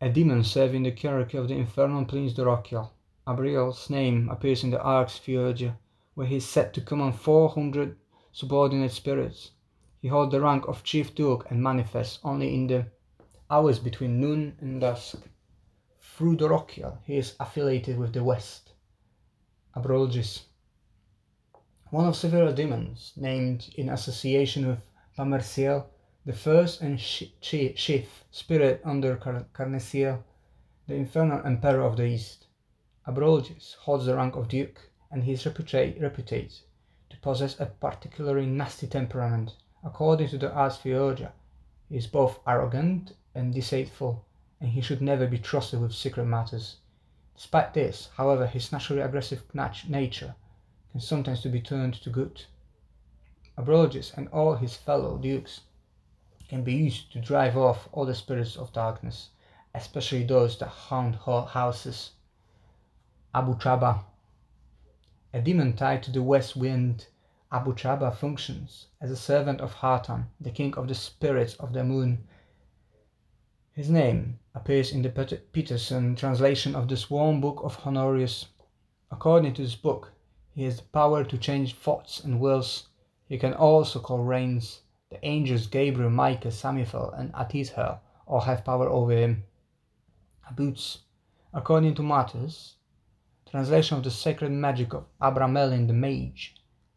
a 0.00 0.08
demon 0.08 0.42
serving 0.42 0.82
the 0.82 0.90
hierarchy 0.90 1.36
of 1.36 1.48
the 1.48 1.54
infernal 1.54 2.04
prince 2.04 2.32
Dorokiel. 2.32 2.90
Abriel's 3.26 3.90
name 3.90 4.28
appears 4.30 4.64
in 4.64 4.70
the 4.70 4.82
Ars 4.82 5.20
Theurgia, 5.24 5.76
where 6.14 6.26
he 6.26 6.36
is 6.36 6.48
said 6.48 6.72
to 6.74 6.80
command 6.80 7.14
400 7.14 7.96
subordinate 8.32 8.92
spirits. 8.92 9.50
He 10.00 10.08
holds 10.08 10.32
the 10.32 10.40
rank 10.40 10.66
of 10.66 10.82
chief 10.82 11.14
duke 11.14 11.46
and 11.50 11.62
manifests 11.62 12.18
only 12.24 12.54
in 12.54 12.66
the 12.66 12.86
hours 13.50 13.78
between 13.78 14.18
noon 14.18 14.56
and 14.60 14.80
dusk. 14.80 15.28
Through 16.20 16.36
Dorokiel, 16.36 16.98
he 17.06 17.16
is 17.16 17.34
affiliated 17.40 17.98
with 17.98 18.12
the 18.12 18.22
West. 18.22 18.72
Abrologis, 19.74 20.42
one 21.88 22.06
of 22.06 22.14
several 22.14 22.52
demons 22.52 23.14
named 23.16 23.70
in 23.78 23.88
association 23.88 24.68
with 24.68 24.80
Pamerciel, 25.16 25.86
the 26.26 26.34
first 26.34 26.82
and 26.82 26.98
chief 26.98 28.24
spirit 28.30 28.82
under 28.84 29.16
Car- 29.16 29.46
Carnesiel, 29.54 30.22
the 30.86 30.94
infernal 30.94 31.40
emperor 31.46 31.80
of 31.80 31.96
the 31.96 32.04
East. 32.04 32.48
Abrologis 33.06 33.76
holds 33.76 34.04
the 34.04 34.14
rank 34.14 34.36
of 34.36 34.48
duke, 34.48 34.90
and 35.10 35.24
he 35.24 35.32
is 35.32 35.46
reputed, 35.46 36.02
reputed 36.02 36.52
to 37.08 37.16
possess 37.20 37.58
a 37.58 37.64
particularly 37.64 38.44
nasty 38.44 38.86
temperament. 38.86 39.56
According 39.82 40.28
to 40.28 40.36
the 40.36 40.52
Ars 40.52 40.76
Theurgia, 40.76 41.32
he 41.88 41.96
is 41.96 42.06
both 42.06 42.40
arrogant 42.46 43.14
and 43.34 43.54
deceitful, 43.54 44.26
and 44.60 44.70
he 44.70 44.80
should 44.80 45.00
never 45.00 45.26
be 45.26 45.38
trusted 45.38 45.80
with 45.80 45.92
secret 45.92 46.26
matters. 46.26 46.76
Despite 47.34 47.72
this, 47.72 48.10
however, 48.16 48.46
his 48.46 48.70
naturally 48.70 49.00
aggressive 49.00 49.42
nat- 49.54 49.88
nature 49.88 50.34
can 50.90 51.00
sometimes 51.00 51.42
be 51.42 51.60
turned 51.60 51.94
to 51.94 52.10
good. 52.10 52.44
Abrologis 53.56 54.12
and 54.16 54.28
all 54.28 54.56
his 54.56 54.76
fellow 54.76 55.18
dukes 55.18 55.60
can 56.48 56.62
be 56.64 56.74
used 56.74 57.12
to 57.12 57.20
drive 57.20 57.56
off 57.56 57.88
all 57.92 58.04
the 58.04 58.14
spirits 58.14 58.56
of 58.56 58.72
darkness, 58.72 59.30
especially 59.74 60.24
those 60.24 60.58
that 60.58 60.68
haunt 60.68 61.14
houses. 61.14 62.10
Abu 63.34 63.54
Chaba, 63.54 64.04
a 65.32 65.40
demon 65.40 65.76
tied 65.76 66.02
to 66.02 66.10
the 66.10 66.22
west 66.22 66.56
wind, 66.56 67.06
Abu 67.52 67.72
Chaba 67.74 68.14
functions 68.14 68.86
as 69.00 69.10
a 69.10 69.16
servant 69.16 69.60
of 69.60 69.74
Hatham, 69.74 70.30
the 70.40 70.50
king 70.50 70.74
of 70.74 70.88
the 70.88 70.94
spirits 70.94 71.54
of 71.54 71.72
the 71.72 71.84
moon. 71.84 72.26
His 73.80 73.88
name 73.88 74.38
appears 74.54 74.92
in 74.92 75.00
the 75.00 75.08
Peterson 75.52 76.14
translation 76.14 76.76
of 76.76 76.86
the 76.86 76.98
Sworn 76.98 77.40
Book 77.40 77.62
of 77.64 77.80
Honorius. 77.86 78.48
According 79.10 79.54
to 79.54 79.62
this 79.62 79.74
book, 79.74 80.12
he 80.54 80.64
has 80.64 80.76
the 80.76 80.82
power 80.82 81.24
to 81.24 81.38
change 81.38 81.74
thoughts 81.74 82.22
and 82.22 82.40
wills. 82.40 82.88
He 83.26 83.38
can 83.38 83.54
also 83.54 83.98
call 83.98 84.18
rains. 84.18 84.82
The 85.08 85.24
angels 85.24 85.66
Gabriel, 85.66 86.10
Michael, 86.10 86.50
Samiel, 86.50 87.18
and 87.18 87.32
Atithel 87.32 88.00
all 88.26 88.40
have 88.40 88.66
power 88.66 88.86
over 88.86 89.12
him. 89.12 89.44
Abuts, 90.50 90.98
according 91.54 91.94
to 91.94 92.02
Mathers, 92.02 92.74
translation 93.50 93.96
of 93.96 94.04
the 94.04 94.10
sacred 94.10 94.52
magic 94.52 94.92
of 94.92 95.06
Abramelin 95.22 95.86
the 95.86 95.94
Mage, 95.94 96.54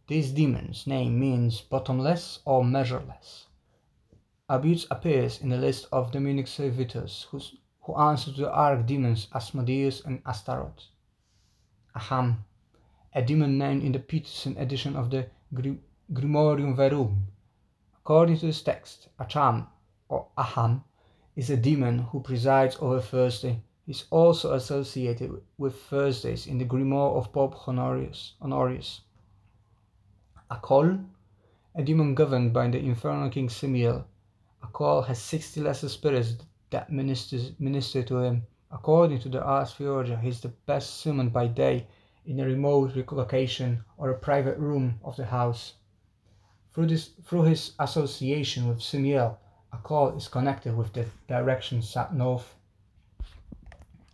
this 0.09 0.31
demon's 0.31 0.85
name 0.85 1.17
means 1.17 1.61
bottomless 1.61 2.39
or 2.43 2.61
measureless. 2.61 3.45
Abuts 4.50 4.85
appears 4.91 5.39
in 5.39 5.47
the 5.47 5.57
list 5.57 5.88
of 5.91 6.12
demonic 6.12 6.47
servitors 6.47 7.27
who 7.31 7.95
answer 7.95 8.33
to 8.33 8.41
the 8.41 8.50
archdemons 8.50 9.27
Asmodeus 9.33 10.01
and 10.03 10.21
Astaroth. 10.25 10.88
Aham, 11.95 12.39
a 13.13 13.21
demon 13.21 13.57
named 13.57 13.83
in 13.83 13.93
the 13.93 14.00
Peterson 14.00 14.57
edition 14.57 14.97
of 14.97 15.09
the 15.09 15.27
Grimorium 16.12 16.75
Verum. 16.75 17.27
According 17.95 18.38
to 18.39 18.47
this 18.47 18.62
text, 18.62 19.07
Acham 19.17 19.67
or 20.09 20.27
Aham 20.38 20.83
is 21.38 21.50
a 21.50 21.55
demon 21.55 22.00
who 22.00 22.19
presides 22.19 22.75
over 22.81 23.00
Thursday. 23.00 23.62
He 23.85 23.93
is 23.93 24.03
also 24.09 24.53
associated 24.53 25.41
with 25.57 25.81
Thursdays 25.83 26.47
in 26.47 26.57
the 26.57 26.65
Grimoire 26.65 27.15
of 27.15 27.31
Pope 27.31 27.65
Honorius. 27.65 28.33
Honorius. 28.41 29.01
Akol, 30.51 31.05
a 31.75 31.81
demon 31.81 32.13
governed 32.13 32.51
by 32.51 32.67
the 32.67 32.79
infernal 32.79 33.29
king 33.29 33.47
Simiel. 33.50 34.05
Akol 34.63 35.05
has 35.05 35.20
60 35.22 35.62
lesser 35.62 35.89
spirits 35.89 36.36
that 36.70 36.89
ministers, 36.89 37.51
minister 37.60 38.01
to 38.03 38.20
him. 38.20 38.43
According 38.72 39.20
to 39.20 39.29
the 39.29 39.43
Ars 39.43 39.74
Theurgia, 39.74 40.20
he 40.20 40.29
is 40.29 40.41
the 40.41 40.53
best 40.65 41.01
summoned 41.01 41.34
by 41.34 41.48
day 41.48 41.86
in 42.25 42.39
a 42.39 42.46
remote 42.46 42.96
location 42.96 43.84
or 43.98 44.10
a 44.10 44.17
private 44.17 44.58
room 44.58 45.00
of 45.03 45.17
the 45.17 45.25
house. 45.25 45.74
Through, 46.74 46.88
this, 46.88 47.10
through 47.25 47.43
his 47.43 47.74
association 47.77 48.67
with 48.67 48.82
Simiel, 48.82 49.38
Akol 49.74 50.15
is 50.15 50.27
connected 50.27 50.75
with 50.75 50.93
the 50.93 51.05
direction 51.27 51.82
sat 51.82 52.15
north. 52.15 52.55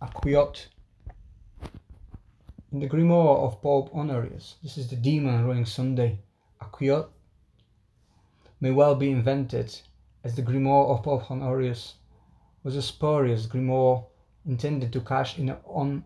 Aquiot. 0.01 0.67
In 2.71 2.79
the 2.79 2.89
grimoire 2.89 3.39
of 3.45 3.61
Pope 3.61 3.91
Honorius, 3.93 4.55
this 4.63 4.77
is 4.77 4.89
the 4.89 4.95
demon 4.95 5.45
ruling 5.45 5.65
Sunday. 5.65 6.19
Aquiot 6.61 7.07
may 8.59 8.71
well 8.71 8.95
be 8.95 9.11
invented 9.11 9.81
as 10.23 10.35
the 10.35 10.41
grimoire 10.41 10.89
of 10.89 11.03
Pope 11.03 11.29
Honorius 11.31 11.95
was 12.63 12.75
a 12.75 12.81
spurious 12.81 13.45
grimoire 13.45 14.05
intended 14.45 14.91
to 14.93 15.01
cash 15.01 15.39
in 15.39 15.49
on 15.65 16.03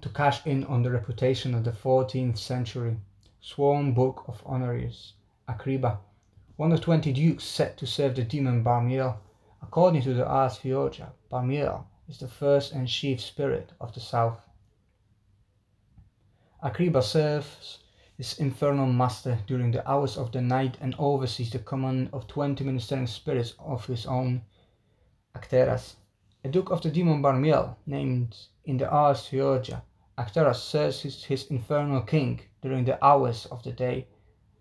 to 0.00 0.08
cash 0.10 0.46
in 0.46 0.64
on 0.64 0.82
the 0.82 0.90
reputation 0.90 1.54
of 1.54 1.64
the 1.64 1.72
14th 1.72 2.38
century 2.38 2.96
sworn 3.40 3.92
book 3.92 4.24
of 4.28 4.42
Honorius, 4.44 5.14
Acriba, 5.48 5.98
one 6.56 6.72
of 6.72 6.82
20 6.82 7.10
dukes 7.12 7.44
set 7.44 7.78
to 7.78 7.86
serve 7.86 8.14
the 8.14 8.22
demon 8.22 8.62
Barmiel. 8.62 9.16
According 9.62 10.02
to 10.02 10.12
the 10.12 10.26
Ars 10.26 10.58
Theurgia, 10.58 11.12
Barmiel 11.32 11.86
is 12.06 12.18
the 12.18 12.28
first 12.28 12.72
and 12.72 12.86
chief 12.86 13.20
spirit 13.20 13.72
of 13.80 13.94
the 13.94 14.00
south. 14.00 14.46
Acriba 16.62 17.02
serves 17.02 17.78
his 18.20 18.38
infernal 18.38 18.84
master 18.84 19.38
during 19.46 19.70
the 19.70 19.90
hours 19.90 20.18
of 20.18 20.30
the 20.30 20.42
night 20.42 20.76
and 20.82 20.94
oversees 20.98 21.48
the 21.48 21.58
command 21.58 22.06
of 22.12 22.26
twenty 22.26 22.62
ministering 22.62 23.06
spirits 23.06 23.54
of 23.58 23.86
his 23.86 24.04
own, 24.04 24.42
Acteras. 25.34 25.94
A 26.44 26.50
duke 26.50 26.70
of 26.70 26.82
the 26.82 26.90
demon 26.90 27.22
Barmiel, 27.22 27.76
named 27.86 28.36
in 28.66 28.76
the 28.76 28.86
Ars 28.90 29.26
Theurgia, 29.26 29.80
Acteras 30.18 30.56
serves 30.56 31.00
his, 31.00 31.24
his 31.24 31.46
infernal 31.46 32.02
king 32.02 32.42
during 32.60 32.84
the 32.84 33.02
hours 33.02 33.46
of 33.46 33.62
the 33.62 33.72
day. 33.72 34.06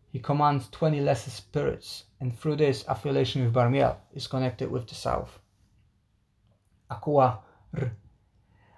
He 0.10 0.20
commands 0.20 0.70
twenty 0.70 1.02
lesser 1.02 1.30
spirits, 1.30 2.06
and 2.22 2.34
through 2.34 2.56
this 2.56 2.86
affiliation 2.88 3.44
with 3.44 3.54
Barmiel 3.54 3.98
is 4.14 4.28
connected 4.28 4.72
with 4.72 4.88
the 4.88 4.96
south. 4.96 5.38
Akua 6.90 7.40
R. 7.78 7.92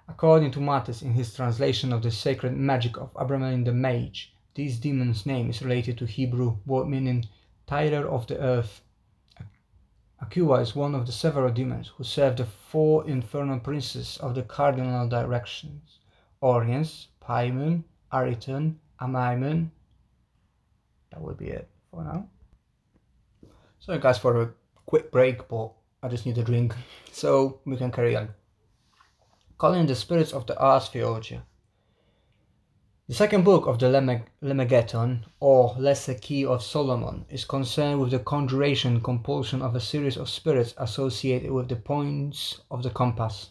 According 0.08 0.50
to 0.50 0.60
Mathers 0.60 1.02
in 1.02 1.12
his 1.12 1.32
translation 1.32 1.92
of 1.92 2.02
the 2.02 2.10
sacred 2.10 2.56
magic 2.56 2.96
of 2.96 3.14
Abramelin 3.14 3.64
the 3.64 3.72
Mage, 3.72 4.31
this 4.54 4.76
demon's 4.76 5.24
name 5.24 5.48
is 5.50 5.62
related 5.62 5.98
to 5.98 6.06
Hebrew 6.06 6.58
word 6.66 6.86
meaning 6.86 7.24
tiller 7.66 8.06
of 8.06 8.26
the 8.26 8.38
earth. 8.38 8.82
Akua 10.22 10.60
is 10.60 10.76
one 10.76 10.94
of 10.94 11.06
the 11.06 11.12
several 11.12 11.52
demons 11.52 11.88
who 11.88 12.04
serve 12.04 12.36
the 12.36 12.44
four 12.44 13.08
infernal 13.08 13.58
princes 13.58 14.18
of 14.18 14.34
the 14.34 14.42
cardinal 14.42 15.08
directions 15.08 15.98
Oriens, 16.42 17.06
Paimon, 17.22 17.84
Ariton, 18.12 18.74
Amaimon. 19.00 19.70
That 21.10 21.22
will 21.22 21.34
be 21.34 21.48
it 21.48 21.68
for 21.90 22.02
now. 22.02 22.28
Sorry 23.78 23.98
guys 23.98 24.18
for 24.18 24.42
a 24.42 24.50
quick 24.86 25.10
break, 25.10 25.48
but 25.48 25.72
I 26.02 26.08
just 26.08 26.26
need 26.26 26.38
a 26.38 26.42
drink, 26.42 26.74
so 27.12 27.60
we 27.64 27.76
can 27.76 27.92
carry 27.92 28.16
on. 28.16 28.30
Calling 29.56 29.86
the 29.86 29.94
spirits 29.94 30.32
of 30.32 30.46
the 30.46 30.58
Ars 30.58 30.88
Theurgia. 30.88 31.42
The 33.12 33.18
second 33.18 33.44
book 33.44 33.66
of 33.66 33.78
the 33.78 33.90
Lemegeton, 34.40 35.26
or 35.38 35.74
Lesser 35.76 36.14
Key 36.14 36.46
of 36.46 36.62
Solomon, 36.62 37.26
is 37.28 37.44
concerned 37.44 38.00
with 38.00 38.10
the 38.10 38.18
conjuration 38.18 39.02
compulsion 39.02 39.60
of 39.60 39.76
a 39.76 39.80
series 39.80 40.16
of 40.16 40.30
spirits 40.30 40.72
associated 40.78 41.50
with 41.50 41.68
the 41.68 41.76
points 41.76 42.62
of 42.70 42.82
the 42.82 42.88
compass. 42.88 43.50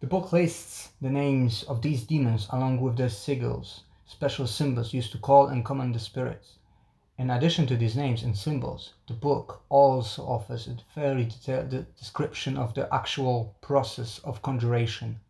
The 0.00 0.06
book 0.06 0.32
lists 0.32 0.92
the 1.02 1.10
names 1.10 1.64
of 1.64 1.82
these 1.82 2.04
demons 2.04 2.46
along 2.48 2.80
with 2.80 2.96
their 2.96 3.10
sigils, 3.10 3.80
special 4.06 4.46
symbols 4.46 4.94
used 4.94 5.12
to 5.12 5.18
call 5.18 5.48
and 5.48 5.62
command 5.62 5.94
the 5.94 5.98
spirits. 5.98 6.54
In 7.18 7.28
addition 7.28 7.66
to 7.66 7.76
these 7.76 7.94
names 7.94 8.22
and 8.22 8.34
symbols, 8.34 8.94
the 9.06 9.12
book 9.12 9.64
also 9.68 10.22
offers 10.22 10.66
a 10.66 10.78
very 10.94 11.26
detailed 11.26 11.94
description 11.98 12.56
of 12.56 12.72
the 12.72 12.88
actual 12.90 13.54
process 13.60 14.18
of 14.20 14.40
conjuration. 14.40 15.20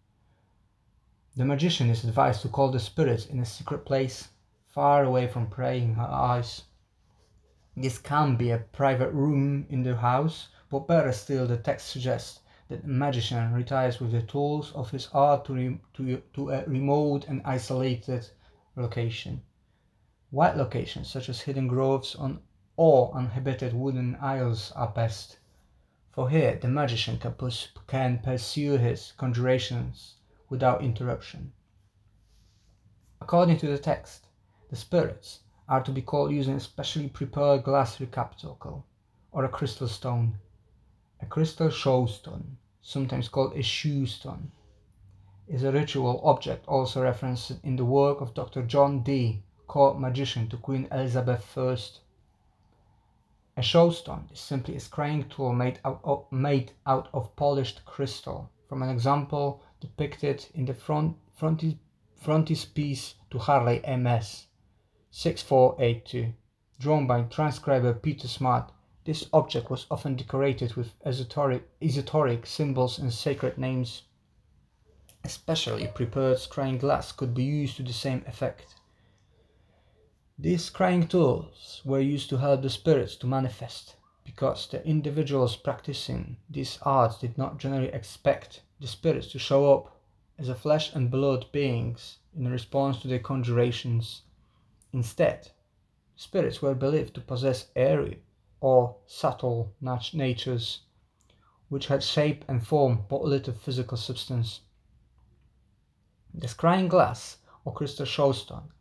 The 1.35 1.47
magician 1.47 1.89
is 1.89 2.05
advised 2.05 2.43
to 2.43 2.51
call 2.51 2.71
the 2.71 2.79
spirits 2.79 3.25
in 3.25 3.41
a 3.41 3.47
secret 3.47 3.87
place, 3.87 4.29
far 4.67 5.03
away 5.03 5.27
from 5.27 5.47
praying 5.47 5.97
eyes. 5.99 6.65
This 7.75 7.97
can 7.97 8.37
be 8.37 8.51
a 8.51 8.59
private 8.59 9.11
room 9.13 9.65
in 9.71 9.83
the 9.83 9.97
house, 9.97 10.51
but 10.69 10.87
better 10.87 11.11
still, 11.11 11.47
the 11.47 11.57
text 11.57 11.89
suggests 11.89 12.41
that 12.69 12.83
the 12.83 12.89
magician 12.89 13.51
retires 13.55 13.99
with 13.99 14.13
the 14.13 14.21
tools 14.21 14.73
of 14.73 14.91
his 14.91 15.09
art 15.15 15.47
to, 15.47 15.55
re- 15.55 15.81
to, 15.95 16.23
to 16.35 16.51
a 16.51 16.67
remote 16.67 17.27
and 17.27 17.41
isolated 17.47 18.29
location. 18.77 19.41
White 20.29 20.59
locations 20.59 21.09
such 21.09 21.31
as 21.31 21.41
hidden 21.41 21.67
groves 21.67 22.15
on 22.15 22.43
or 22.77 23.11
uninhabited 23.15 23.73
wooden 23.73 24.17
isles 24.21 24.71
are 24.73 24.89
best, 24.89 25.39
for 26.11 26.29
here 26.29 26.57
the 26.57 26.69
magician 26.69 27.19
can, 27.19 27.35
can 27.87 28.19
pursue 28.19 28.77
his 28.77 29.13
conjurations 29.17 30.17
without 30.53 30.85
interruption. 30.85 31.51
According 33.23 33.57
to 33.61 33.67
the 33.69 33.79
text, 33.79 34.27
the 34.69 34.77
spirits 34.77 35.41
are 35.67 35.83
to 35.83 35.91
be 35.91 36.03
called 36.03 36.31
using 36.31 36.57
a 36.57 36.61
specially 36.61 37.09
prepared 37.09 37.65
glass 37.65 37.99
receptacle 37.99 38.85
or 39.33 39.47
a 39.47 39.49
crystal 39.49 39.89
stone, 39.89 40.39
a 41.23 41.27
crystal 41.27 41.71
show 41.71 42.05
stone, 42.05 42.59
sometimes 42.83 43.31
called 43.31 43.55
a 43.55 43.63
shoe 43.63 44.05
stone, 44.05 44.53
is 45.49 45.65
a 45.65 45.73
ritual 45.73 46.21
object 46.23 46.69
also 46.69 47.03
referenced 47.03 47.53
in 47.63 47.77
the 47.77 47.85
work 47.87 48.21
of 48.21 48.35
Dr. 48.35 48.63
John 48.63 49.03
Dee 49.03 49.43
court 49.67 49.99
magician 49.99 50.51
to 50.51 50.59
Queen 50.59 50.87
Elizabeth 50.93 51.57
I. 51.57 51.79
A 53.57 53.63
showstone 53.63 54.29
is 54.31 54.41
simply 54.41 54.77
a 54.77 54.81
scrying 54.81 55.31
tool 55.31 55.55
made 55.55 55.81
out, 55.83 56.01
of, 56.05 56.31
made 56.31 56.73
out 56.85 57.09
of 57.15 57.35
polished 57.37 57.87
crystal, 57.87 58.51
from 58.69 58.83
an 58.83 58.91
example 58.91 59.63
depicted 59.83 60.47
in 60.55 60.65
the 60.65 60.75
front, 60.75 61.17
frontis, 61.39 61.77
frontispiece 62.15 63.17
to 63.31 63.39
Harley 63.39 63.81
MS 63.81 64.47
6482. 65.11 66.33
Drawn 66.79 67.07
by 67.09 67.23
transcriber 67.23 67.93
Peter 67.93 68.29
Smart, 68.29 68.71
this 69.05 69.29
object 69.33 69.71
was 69.71 69.87
often 69.91 70.15
decorated 70.15 70.75
with 70.77 70.95
esoteric, 71.05 71.69
esoteric 71.83 72.47
symbols 72.47 73.01
and 73.01 73.13
sacred 73.13 73.59
names. 73.59 74.03
Especially 75.25 75.89
prepared 75.89 76.39
scrying 76.39 76.79
glass 76.79 77.11
could 77.11 77.35
be 77.35 77.43
used 77.43 77.77
to 77.77 77.83
the 77.83 77.93
same 77.93 78.25
effect. 78.29 78.77
These 80.39 80.71
scrying 80.71 81.09
tools 81.09 81.83
were 81.85 82.01
used 82.01 82.31
to 82.31 82.37
help 82.37 82.63
the 82.63 82.71
spirits 82.71 83.17
to 83.17 83.27
manifest, 83.27 83.97
because 84.25 84.69
the 84.69 84.87
individuals 84.87 85.57
practicing 85.57 86.37
these 86.49 86.79
arts 86.83 87.19
did 87.19 87.37
not 87.37 87.59
generally 87.59 87.89
expect 87.89 88.63
the 88.83 88.89
spirits 88.89 89.29
to 89.29 89.39
show 89.39 89.73
up 89.73 89.97
as 90.39 90.49
a 90.49 90.57
flesh 90.57 90.93
and 90.93 91.09
blood 91.09 91.47
beings 91.53 92.19
in 92.37 92.49
response 92.49 93.01
to 93.01 93.07
their 93.07 93.21
conjurations. 93.21 94.23
Instead, 94.93 95.53
spirits 96.17 96.61
were 96.61 96.75
believed 96.75 97.15
to 97.15 97.21
possess 97.21 97.69
airy 97.77 98.21
or 98.61 98.97
subtle 99.07 99.73
nat- 99.81 100.13
natures, 100.13 100.81
which 101.69 101.87
had 101.87 102.03
shape 102.03 102.45
and 102.49 102.67
form 102.67 103.05
but 103.09 103.23
little 103.23 103.55
physical 103.55 103.97
substance. 103.97 104.63
The 106.35 106.49
scrying 106.49 106.89
glass 106.89 107.37
or 107.65 107.73
crystal 107.73 108.05
showstone 108.05 108.73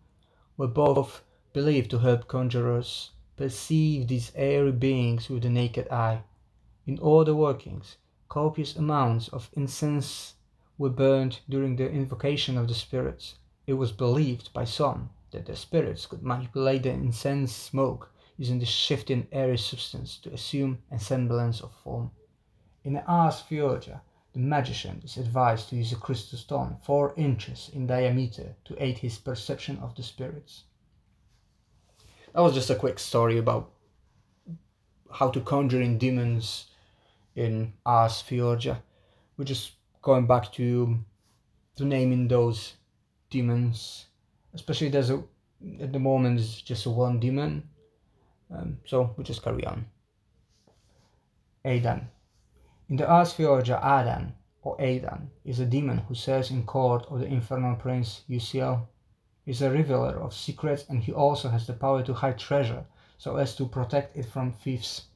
were 0.58 0.68
both 0.68 1.24
believed 1.54 1.92
to 1.92 2.00
help 2.00 2.28
conjurers 2.28 3.12
perceive 3.38 4.08
these 4.08 4.32
airy 4.34 4.72
beings 4.72 5.30
with 5.30 5.44
the 5.44 5.50
naked 5.50 5.88
eye. 5.90 6.24
In 6.88 6.98
all 6.98 7.24
the 7.24 7.36
workings, 7.36 7.98
copious 8.32 8.78
amounts 8.78 9.28
of 9.28 9.50
incense 9.54 10.36
were 10.78 10.90
burned 10.90 11.42
during 11.50 11.76
the 11.76 11.92
invocation 11.92 12.58
of 12.58 12.70
the 12.70 12.74
spirits. 12.74 13.36
It 13.68 13.74
was 13.74 13.92
believed 13.92 14.54
by 14.54 14.64
some 14.64 15.10
that 15.32 15.46
the 15.46 15.56
spirits 15.58 16.06
could 16.06 16.24
manipulate 16.24 16.84
the 16.84 16.92
incense 16.92 17.54
smoke 17.54 18.10
using 18.38 18.60
the 18.60 18.66
shifting 18.66 19.28
airy 19.34 19.58
substance 19.58 20.18
to 20.20 20.32
assume 20.32 20.80
a 20.90 20.98
semblance 20.98 21.60
of 21.60 21.74
form. 21.84 22.12
In 22.86 22.94
the 22.94 23.06
Ars 23.06 23.42
Theurgia, 23.42 24.02
the 24.32 24.40
magician 24.40 25.02
is 25.04 25.18
advised 25.18 25.68
to 25.70 25.76
use 25.76 25.92
a 25.92 25.98
crystal 25.98 26.40
stone 26.40 26.78
four 26.84 27.14
inches 27.18 27.70
in 27.74 27.86
diameter 27.86 28.56
to 28.64 28.82
aid 28.82 29.00
his 29.00 29.18
perception 29.18 29.78
of 29.80 29.94
the 29.96 30.04
spirits 30.04 30.64
that 32.34 32.42
was 32.42 32.54
just 32.54 32.70
a 32.70 32.76
quick 32.76 32.98
story 32.98 33.38
about 33.38 33.72
how 35.12 35.30
to 35.30 35.42
conjure 35.42 35.82
in 35.82 35.98
demons 35.98 36.68
in 37.36 37.74
Ars 37.86 38.24
Theurgia. 38.24 38.82
We're 39.38 39.46
just 39.46 39.74
going 40.02 40.28
back 40.28 40.52
to 40.54 40.98
to 41.76 41.86
naming 41.86 42.28
those 42.28 42.74
demons. 43.30 44.06
Especially 44.54 44.90
there's 44.90 45.10
a 45.10 45.24
at 45.80 45.94
the 45.94 46.00
moment 46.00 46.40
it's 46.40 46.62
just 46.62 46.88
one 46.88 47.20
demon. 47.20 47.70
Um, 48.50 48.78
so 48.86 49.14
we 49.18 49.24
just 49.24 49.44
carry 49.44 49.66
on. 49.66 49.86
Adan. 51.64 52.10
In 52.90 52.98
the 52.98 53.08
Ars 53.08 53.34
Theurgia, 53.34 53.80
Adan 53.82 54.34
or 54.64 54.76
Adan, 54.82 55.30
is 55.46 55.60
a 55.60 55.66
demon 55.66 56.00
who 56.00 56.16
serves 56.16 56.52
in 56.52 56.66
court 56.66 57.06
of 57.10 57.20
the 57.20 57.28
infernal 57.28 57.76
prince 57.76 58.24
Uziel 58.30 58.88
is 59.46 59.62
a 59.62 59.72
revealer 59.72 60.20
of 60.22 60.34
secrets 60.34 60.86
and 60.90 61.02
he 61.02 61.12
also 61.12 61.50
has 61.50 61.66
the 61.66 61.74
power 61.74 62.04
to 62.04 62.14
hide 62.14 62.38
treasure 62.38 62.86
so 63.18 63.38
as 63.38 63.56
to 63.56 63.66
protect 63.68 64.18
it 64.18 64.26
from 64.26 64.52
thieves. 64.52 65.08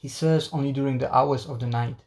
He 0.00 0.08
serves 0.08 0.50
only 0.50 0.72
during 0.72 0.96
the 0.96 1.14
hours 1.14 1.46
of 1.46 1.60
the 1.60 1.66
night 1.66 1.98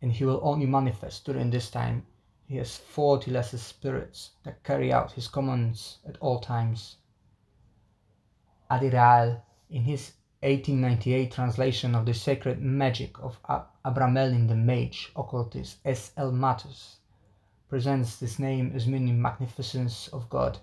and 0.00 0.12
he 0.12 0.24
will 0.24 0.38
only 0.44 0.64
manifest 0.64 1.24
during 1.24 1.50
this 1.50 1.72
time. 1.72 2.06
He 2.46 2.54
has 2.58 2.76
40 2.76 3.32
lesser 3.32 3.58
spirits 3.58 4.30
that 4.44 4.62
carry 4.62 4.92
out 4.92 5.10
his 5.10 5.26
commands 5.26 5.98
at 6.06 6.16
all 6.18 6.38
times. 6.38 6.98
Adiral, 8.70 9.42
in 9.68 9.82
his 9.82 10.12
1898 10.42 11.32
translation 11.32 11.96
of 11.96 12.06
the 12.06 12.14
sacred 12.14 12.62
magic 12.62 13.18
of 13.18 13.40
Abramelin 13.84 14.46
the 14.46 14.54
Mage, 14.54 15.10
occultist 15.16 15.78
S. 15.84 16.12
L. 16.16 16.30
Mathers, 16.30 17.00
presents 17.68 18.18
this 18.18 18.38
name 18.38 18.70
as 18.72 18.86
meaning 18.86 19.20
magnificence 19.20 20.06
of 20.12 20.30
God. 20.30 20.58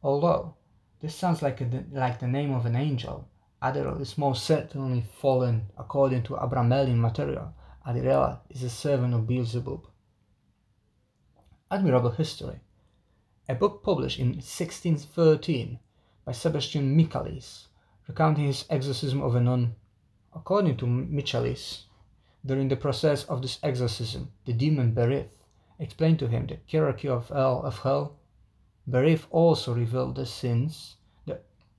Although 0.00 0.54
this 1.00 1.16
sounds 1.16 1.42
like, 1.42 1.60
a, 1.60 1.84
like 1.90 2.20
the 2.20 2.28
name 2.28 2.52
of 2.52 2.66
an 2.66 2.76
angel, 2.76 3.28
Adirel 3.64 3.98
is 4.02 4.18
most 4.18 4.44
certainly 4.44 5.00
fallen 5.00 5.70
according 5.78 6.22
to 6.24 6.34
Abramelin 6.34 6.98
material. 6.98 7.54
Adirel 7.86 8.40
is 8.50 8.62
a 8.62 8.68
servant 8.68 9.14
of 9.14 9.26
Beelzebub. 9.26 9.86
Admirable 11.70 12.10
history. 12.10 12.60
A 13.48 13.54
book 13.54 13.82
published 13.82 14.18
in 14.18 14.32
1613 14.34 15.78
by 16.26 16.32
Sebastian 16.32 16.94
Michaelis, 16.94 17.68
recounting 18.06 18.44
his 18.44 18.66
exorcism 18.68 19.22
of 19.22 19.34
a 19.34 19.40
nun. 19.40 19.74
According 20.34 20.76
to 20.76 20.86
Michaelis, 20.86 21.84
during 22.44 22.68
the 22.68 22.76
process 22.76 23.24
of 23.24 23.40
this 23.40 23.58
exorcism, 23.62 24.30
the 24.44 24.52
demon 24.52 24.94
Berith 24.94 25.38
explained 25.78 26.18
to 26.18 26.28
him 26.28 26.46
the 26.46 26.58
hierarchy 26.70 27.08
of 27.08 27.30
hell. 27.30 27.62
Of 27.62 27.78
hell. 27.78 28.18
Berith 28.86 29.24
also 29.30 29.72
revealed 29.72 30.16
the 30.16 30.26
sins 30.26 30.96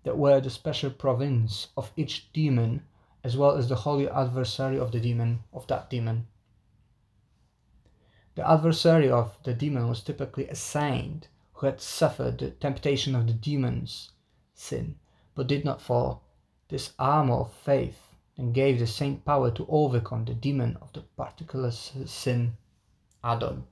that, 0.06 0.18
were 0.18 0.40
the 0.40 0.50
special 0.50 0.90
province 0.90 1.68
of 1.76 1.92
each 1.98 2.32
demon, 2.32 2.86
as 3.24 3.36
well 3.36 3.58
as 3.58 3.68
the 3.68 3.76
holy 3.76 4.08
adversary 4.08 4.80
of 4.80 4.92
the 4.92 5.00
demon 5.00 5.44
of 5.52 5.68
that 5.68 5.90
demon. 5.90 6.28
The 8.36 8.50
adversary 8.50 9.10
of 9.10 9.38
the 9.44 9.54
demon 9.54 9.90
was 9.90 10.04
typically 10.04 10.48
a 10.48 10.56
saint 10.56 11.28
who 11.54 11.66
had 11.66 11.82
suffered 11.82 12.38
the 12.38 12.52
temptation 12.52 13.16
of 13.16 13.28
the 13.28 13.34
demon's 13.34 14.12
sin, 14.54 14.96
but 15.34 15.48
did 15.48 15.66
not 15.66 15.82
fall. 15.82 16.22
This 16.70 16.94
armor 17.00 17.36
of 17.36 17.54
faith 17.54 18.10
and 18.38 18.54
gave 18.54 18.80
the 18.80 18.88
saint 18.88 19.24
power 19.24 19.50
to 19.52 19.66
overcome 19.70 20.26
the 20.26 20.34
demon 20.34 20.78
of 20.82 20.92
the 20.94 21.02
particular 21.02 21.72
sin, 21.72 22.58
Adon. 23.24 23.66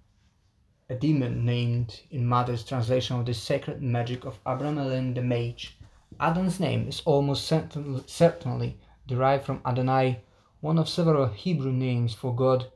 A 0.89 0.95
demon 0.95 1.45
named 1.45 2.01
in 2.09 2.27
Mathers 2.27 2.65
translation 2.65 3.19
of 3.19 3.25
the 3.25 3.33
sacred 3.33 3.81
magic 3.81 4.25
of 4.25 4.43
Abramelin 4.45 5.13
the 5.13 5.21
Mage. 5.21 5.77
Adon's 6.19 6.60
name 6.60 6.88
is 6.88 7.02
almost 7.06 7.45
certainly 7.45 8.80
derived 9.08 9.45
from 9.45 9.62
Adonai, 9.65 10.23
one 10.62 10.78
of 10.78 10.88
several 10.88 11.28
Hebrew 11.28 11.71
names 11.71 12.13
for 12.13 12.36
God. 12.36 12.71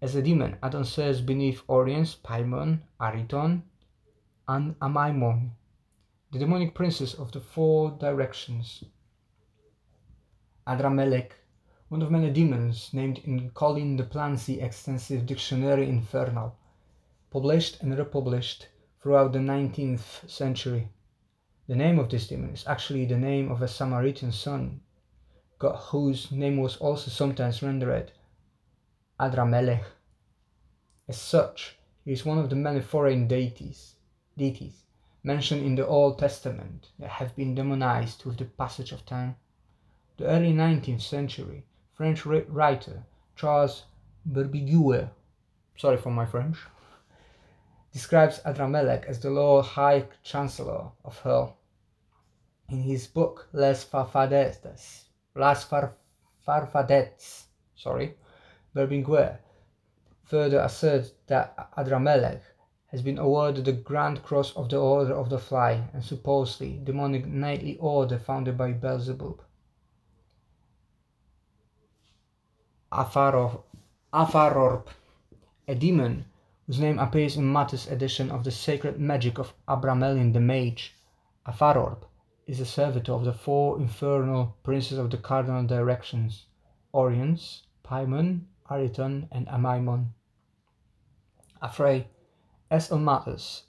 As 0.00 0.14
a 0.14 0.22
demon, 0.22 0.56
Adon 0.62 0.84
serves 0.84 1.20
beneath 1.20 1.66
Oriens, 1.68 2.16
Paimon, 2.16 2.80
Ariton, 3.00 3.62
and 4.48 4.78
Amaimon, 4.80 5.50
the 6.32 6.38
demonic 6.38 6.74
princes 6.74 7.14
of 7.14 7.30
the 7.32 7.40
four 7.40 7.90
directions. 7.90 8.84
Adramelech, 10.66 11.32
one 11.88 12.02
of 12.02 12.10
many 12.10 12.30
demons 12.30 12.90
named 12.92 13.18
in 13.24 13.50
Colin 13.50 13.96
de 13.96 14.04
Plancy 14.04 14.60
extensive 14.62 15.26
Dictionary 15.26 15.88
Infernal, 15.88 16.56
published 17.30 17.82
and 17.82 17.96
republished 17.96 18.68
throughout 19.00 19.32
the 19.32 19.38
19th 19.38 20.28
century. 20.28 20.88
The 21.72 21.78
name 21.78 21.98
of 21.98 22.10
this 22.10 22.26
demon 22.26 22.50
is 22.50 22.66
actually 22.66 23.06
the 23.06 23.16
name 23.16 23.50
of 23.50 23.62
a 23.62 23.66
Samaritan 23.66 24.30
son, 24.30 24.82
whose 25.58 26.30
name 26.30 26.58
was 26.58 26.76
also 26.76 27.10
sometimes 27.10 27.62
rendered 27.62 28.12
Adramelech. 29.18 29.82
As 31.08 31.16
such, 31.16 31.78
he 32.04 32.12
is 32.12 32.26
one 32.26 32.36
of 32.36 32.50
the 32.50 32.56
many 32.56 32.82
foreign 32.82 33.26
deities, 33.26 33.94
deities 34.36 34.84
mentioned 35.24 35.64
in 35.64 35.74
the 35.74 35.86
Old 35.86 36.18
Testament 36.18 36.90
that 36.98 37.08
have 37.08 37.34
been 37.34 37.54
demonized 37.54 38.26
with 38.26 38.36
the 38.36 38.44
passage 38.44 38.92
of 38.92 39.06
time. 39.06 39.36
The 40.18 40.26
early 40.26 40.52
19th 40.52 41.00
century 41.00 41.64
French 41.94 42.26
writer 42.26 43.02
Charles 43.34 43.84
Berbiguier, 44.30 45.08
sorry 45.78 45.96
for 45.96 46.10
my 46.10 46.26
French, 46.26 46.58
describes 47.94 48.40
Adramelech 48.40 49.06
as 49.06 49.20
the 49.20 49.30
Lord 49.30 49.64
High 49.64 50.04
Chancellor 50.22 50.90
of 51.02 51.18
Hell. 51.20 51.56
In 52.72 52.84
his 52.84 53.06
book 53.06 53.48
Les 53.52 53.84
Farfadetes, 53.84 55.04
Las 55.34 55.62
Far 55.64 55.94
Farfadets, 56.48 57.48
sorry, 57.76 58.16
Berbiguier 58.74 59.36
further 60.24 60.58
asserts 60.58 61.12
that 61.26 61.70
Adramelech 61.76 62.40
has 62.86 63.02
been 63.02 63.18
awarded 63.18 63.66
the 63.66 63.74
Grand 63.74 64.22
Cross 64.22 64.56
of 64.56 64.70
the 64.70 64.78
Order 64.78 65.12
of 65.12 65.28
the 65.28 65.38
Fly 65.38 65.86
and 65.92 66.02
supposedly 66.02 66.80
demonic 66.82 67.26
knightly 67.26 67.76
order 67.76 68.18
founded 68.18 68.56
by 68.56 68.72
Beelzebub. 68.72 69.42
Afaror, 72.90 73.64
Afarorp, 74.14 74.86
a 75.68 75.74
demon 75.74 76.24
whose 76.66 76.80
name 76.80 76.98
appears 76.98 77.36
in 77.36 77.52
Mathers 77.52 77.86
edition 77.88 78.30
of 78.30 78.44
the 78.44 78.50
Sacred 78.50 78.98
Magic 78.98 79.38
of 79.38 79.52
Abramelin 79.68 80.32
the 80.32 80.40
Mage. 80.40 80.94
Afarorp 81.46 82.04
is 82.52 82.60
a 82.60 82.66
servitor 82.66 83.12
of 83.12 83.24
the 83.24 83.32
four 83.32 83.80
infernal 83.80 84.54
princes 84.62 84.98
of 84.98 85.10
the 85.10 85.16
cardinal 85.16 85.64
directions, 85.64 86.44
Oriens, 86.92 87.62
Paimon, 87.82 88.42
Ariton, 88.70 89.26
and 89.32 89.46
Amaimon. 89.46 90.08
Afray, 91.62 92.04
S. 92.70 92.90
Almatus, 92.90 93.62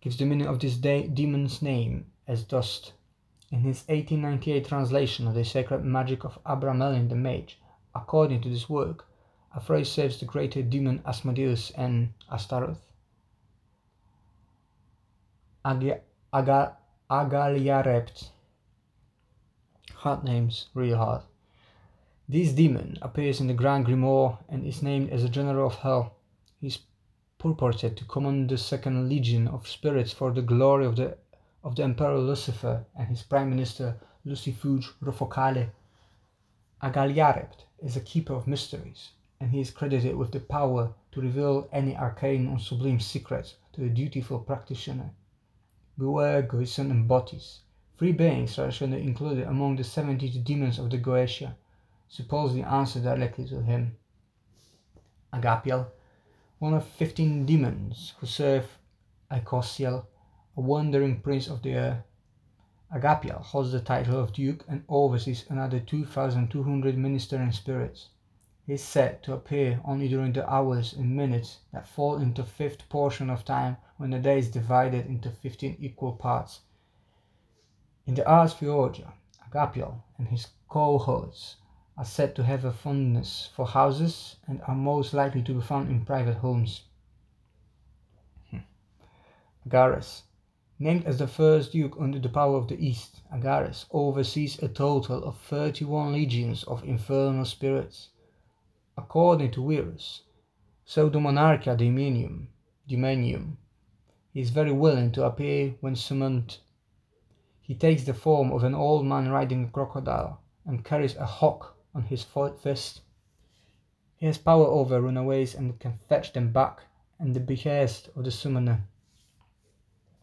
gives 0.00 0.16
the 0.16 0.24
meaning 0.24 0.46
of 0.46 0.58
this 0.58 0.78
de- 0.78 1.06
demon's 1.06 1.60
name 1.60 2.06
as 2.26 2.44
dust. 2.44 2.94
In 3.50 3.60
his 3.60 3.84
1898 3.88 4.68
translation 4.68 5.28
of 5.28 5.34
the 5.34 5.44
Sacred 5.44 5.84
Magic 5.84 6.24
of 6.24 6.42
Abramelin 6.44 7.10
the 7.10 7.14
Mage, 7.14 7.60
According 7.94 8.40
to 8.40 8.48
this 8.48 8.70
work, 8.70 9.06
Afray 9.54 9.84
saves 9.84 10.18
the 10.18 10.24
greater 10.24 10.62
demon 10.62 11.02
Asmodeus 11.04 11.72
and 11.72 12.14
Astaroth. 12.32 12.90
Aga, 15.62 16.00
Aga, 16.32 16.78
Agaliarept. 17.14 18.30
Hard 19.94 20.24
names, 20.24 20.66
really 20.74 20.96
hard. 20.96 21.22
This 22.28 22.50
demon 22.50 22.98
appears 23.00 23.40
in 23.40 23.46
the 23.46 23.54
Grand 23.54 23.86
Grimoire 23.86 24.38
and 24.48 24.66
is 24.66 24.82
named 24.82 25.10
as 25.10 25.22
a 25.22 25.28
general 25.28 25.68
of 25.68 25.76
hell. 25.76 26.16
He 26.60 26.66
is 26.66 26.80
purported 27.38 27.96
to 27.96 28.04
command 28.06 28.50
the 28.50 28.58
second 28.58 29.08
legion 29.08 29.46
of 29.46 29.68
spirits 29.68 30.12
for 30.12 30.32
the 30.32 30.42
glory 30.42 30.86
of 30.86 30.96
the 30.96 31.16
of 31.62 31.76
the 31.76 31.84
Emperor 31.84 32.18
Lucifer 32.18 32.84
and 32.98 33.06
his 33.06 33.22
Prime 33.22 33.48
Minister 33.48 33.96
Lucifuge 34.26 34.86
Rofocale. 35.00 35.70
Agaliarept 36.82 37.66
is 37.78 37.96
a 37.96 38.00
keeper 38.00 38.34
of 38.34 38.48
mysteries, 38.48 39.10
and 39.38 39.52
he 39.52 39.60
is 39.60 39.70
credited 39.70 40.16
with 40.16 40.32
the 40.32 40.40
power 40.40 40.92
to 41.12 41.20
reveal 41.20 41.68
any 41.70 41.96
arcane 41.96 42.48
or 42.48 42.58
sublime 42.58 42.98
secrets 42.98 43.54
to 43.72 43.82
the 43.82 43.88
dutiful 43.88 44.40
practitioner. 44.40 45.10
Buer 45.96 46.42
Gusion 46.42 46.90
and 46.90 47.08
Botis, 47.08 47.60
three 47.96 48.10
beings 48.10 48.56
traditionally 48.56 49.02
included 49.04 49.46
among 49.46 49.76
the 49.76 49.84
72 49.84 50.40
demons 50.40 50.80
of 50.80 50.90
the 50.90 50.98
Goetia, 50.98 51.54
supposedly 52.08 52.64
answer 52.64 53.00
directly 53.00 53.46
to 53.46 53.62
him. 53.62 53.96
Agapiel, 55.32 55.86
one 56.58 56.74
of 56.74 56.84
15 56.84 57.46
demons 57.46 58.14
who 58.18 58.26
serve 58.26 58.78
Icosiel, 59.30 60.06
a 60.56 60.60
wandering 60.60 61.20
prince 61.20 61.46
of 61.46 61.62
the 61.62 61.74
air, 61.74 62.04
Agapiel 62.92 63.40
holds 63.40 63.72
the 63.72 63.80
title 63.80 64.18
of 64.18 64.32
Duke 64.32 64.64
and 64.68 64.84
oversees 64.88 65.44
another 65.48 65.80
2,200 65.80 66.98
ministering 66.98 67.52
spirits. 67.52 68.08
Is 68.66 68.82
said 68.82 69.22
to 69.24 69.34
appear 69.34 69.80
only 69.84 70.08
during 70.08 70.32
the 70.32 70.48
hours 70.50 70.94
and 70.94 71.14
minutes 71.14 71.58
that 71.72 71.86
fall 71.86 72.16
into 72.16 72.42
the 72.42 72.48
fifth 72.48 72.88
portion 72.88 73.28
of 73.28 73.44
time 73.44 73.76
when 73.98 74.10
the 74.10 74.18
day 74.18 74.38
is 74.38 74.50
divided 74.50 75.06
into 75.06 75.30
15 75.30 75.76
equal 75.80 76.12
parts. 76.12 76.60
In 78.06 78.14
the 78.14 78.26
Ars 78.26 78.54
Theurgia, 78.54 79.12
Agapiel 79.46 80.02
and 80.16 80.28
his 80.28 80.48
cohorts 80.68 81.56
are 81.96 82.04
said 82.04 82.34
to 82.36 82.44
have 82.44 82.64
a 82.64 82.72
fondness 82.72 83.50
for 83.54 83.66
houses 83.66 84.36
and 84.46 84.62
are 84.62 84.74
most 84.74 85.12
likely 85.12 85.42
to 85.42 85.54
be 85.54 85.60
found 85.60 85.90
in 85.90 86.04
private 86.04 86.38
homes. 86.38 86.84
Hmm. 88.50 88.58
Agares 89.66 90.22
Named 90.78 91.04
as 91.04 91.18
the 91.18 91.28
first 91.28 91.70
duke 91.72 91.96
under 92.00 92.18
the 92.18 92.28
power 92.28 92.56
of 92.56 92.66
the 92.66 92.84
East, 92.84 93.20
Agares 93.32 93.86
oversees 93.92 94.58
a 94.60 94.68
total 94.68 95.22
of 95.22 95.38
31 95.38 96.12
legions 96.12 96.64
of 96.64 96.82
infernal 96.82 97.44
spirits. 97.44 98.08
According 98.96 99.50
to 99.52 99.60
Wierus, 99.60 100.20
Pseudomonarchia 100.86 101.76
Daemonium, 101.76 102.46
Daemonium, 102.88 103.56
he 104.32 104.40
is 104.40 104.50
very 104.50 104.70
willing 104.70 105.10
to 105.12 105.24
appear 105.24 105.74
when 105.80 105.96
summoned. 105.96 106.58
He 107.60 107.74
takes 107.74 108.04
the 108.04 108.14
form 108.14 108.52
of 108.52 108.62
an 108.62 108.74
old 108.74 109.04
man 109.04 109.30
riding 109.30 109.64
a 109.64 109.68
crocodile 109.68 110.40
and 110.64 110.84
carries 110.84 111.16
a 111.16 111.26
hawk 111.26 111.76
on 111.94 112.02
his 112.02 112.22
fist. 112.22 113.00
He 114.16 114.26
has 114.26 114.38
power 114.38 114.66
over 114.66 115.00
runaways 115.00 115.54
and 115.54 115.78
can 115.80 115.98
fetch 116.08 116.32
them 116.32 116.52
back 116.52 116.82
at 117.18 117.34
the 117.34 117.40
behest 117.40 118.10
of 118.14 118.24
the 118.24 118.30
summoner. 118.30 118.84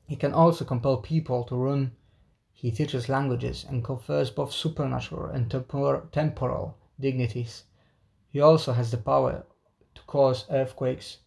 He 0.07 0.15
can 0.15 0.33
also 0.33 0.65
compel 0.65 0.97
people 0.97 1.43
to 1.45 1.55
run. 1.55 1.91
He 2.53 2.71
teaches 2.71 3.09
languages 3.09 3.65
and 3.67 3.83
confers 3.83 4.29
both 4.29 4.51
supernatural 4.51 5.29
and 5.29 5.49
tempor- 5.49 6.09
temporal 6.11 6.77
dignities. 6.99 7.63
He 8.31 8.39
also 8.39 8.71
has 8.71 8.91
the 8.91 8.97
power 8.97 9.43
to 9.93 10.01
cause 10.03 10.45
earthquakes. 10.49 11.17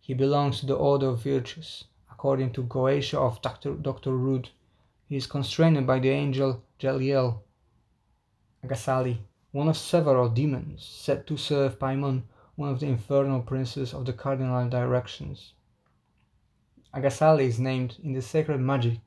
He 0.00 0.12
belongs 0.12 0.60
to 0.60 0.66
the 0.66 0.74
order 0.74 1.08
of 1.08 1.22
virtues. 1.22 1.84
According 2.10 2.52
to 2.52 2.62
Goetia 2.62 3.18
of 3.18 3.40
Dr. 3.40 3.74
Dr. 3.74 4.16
Rudd, 4.16 4.50
he 5.06 5.16
is 5.16 5.26
constrained 5.26 5.86
by 5.86 5.98
the 5.98 6.10
angel 6.10 6.62
Jeliel. 6.78 7.40
Agasali, 8.62 9.18
one 9.52 9.68
of 9.68 9.76
several 9.76 10.28
demons 10.28 10.84
said 10.84 11.26
to 11.26 11.36
serve 11.36 11.78
Paimon, 11.78 12.24
one 12.54 12.70
of 12.70 12.80
the 12.80 12.86
infernal 12.86 13.40
princes 13.40 13.94
of 13.94 14.04
the 14.04 14.12
cardinal 14.12 14.68
directions. 14.68 15.54
Agasali 16.94 17.44
is 17.46 17.58
named 17.58 17.96
in 18.02 18.12
the 18.12 18.22
sacred 18.22 18.58
magic 18.60 18.98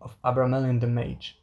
of 0.00 0.16
Abramelin 0.22 0.80
the 0.80 0.86
Mage. 0.86 1.38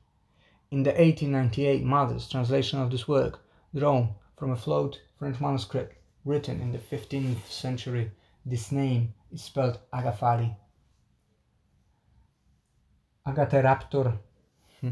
In 0.72 0.84
the 0.84 0.92
1898 0.92 1.84
Mathers 1.84 2.30
translation 2.30 2.80
of 2.80 2.90
this 2.90 3.08
work, 3.08 3.44
drawn 3.76 4.16
from 4.40 4.52
a 4.52 4.56
flawed 4.56 4.98
French 5.18 5.42
manuscript 5.42 5.98
written 6.24 6.62
in 6.62 6.72
the 6.72 6.78
15th 6.78 7.46
century, 7.46 8.10
this 8.46 8.72
name 8.72 9.14
is 9.34 9.44
spelled 9.44 9.78
Agafali. 9.94 10.56
Agateraptor. 13.28 14.18
Hmm. 14.80 14.92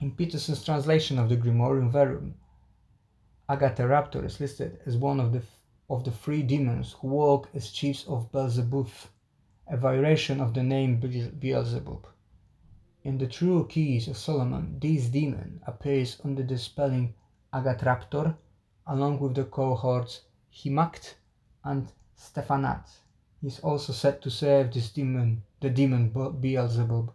In 0.00 0.10
Peterson's 0.10 0.62
translation 0.62 1.18
of 1.18 1.30
the 1.30 1.36
Grimorium 1.38 1.90
Verum, 1.90 2.34
Agateraptor 3.48 4.22
is 4.22 4.38
listed 4.38 4.78
as 4.84 4.98
one 4.98 5.18
of 5.18 5.32
the 5.32 5.42
of 5.88 6.04
the 6.04 6.12
three 6.12 6.42
demons 6.42 6.96
who 7.00 7.08
walk 7.08 7.48
as 7.54 7.70
chiefs 7.70 8.04
of 8.06 8.30
Beelzebub, 8.30 8.90
a 9.66 9.76
variation 9.78 10.42
of 10.42 10.52
the 10.52 10.62
name 10.62 11.00
Beelzebub. 11.00 12.06
In 13.02 13.16
the 13.16 13.26
True 13.26 13.66
Keys 13.66 14.08
of 14.08 14.18
Solomon, 14.18 14.78
this 14.78 15.08
demon 15.08 15.62
appears 15.66 16.20
under 16.22 16.42
the 16.42 16.58
spelling 16.58 17.14
Agatraptor, 17.52 18.36
along 18.86 19.18
with 19.18 19.34
the 19.34 19.44
cohorts 19.44 20.22
Himact 20.52 21.14
and 21.64 21.90
Stephanat. 22.16 22.88
He 23.40 23.48
is 23.48 23.60
also 23.60 23.92
said 23.92 24.22
to 24.22 24.30
serve 24.30 24.72
this 24.72 24.90
demon, 24.90 25.42
the 25.60 25.70
demon 25.70 26.10
Beelzebub. 26.40 27.12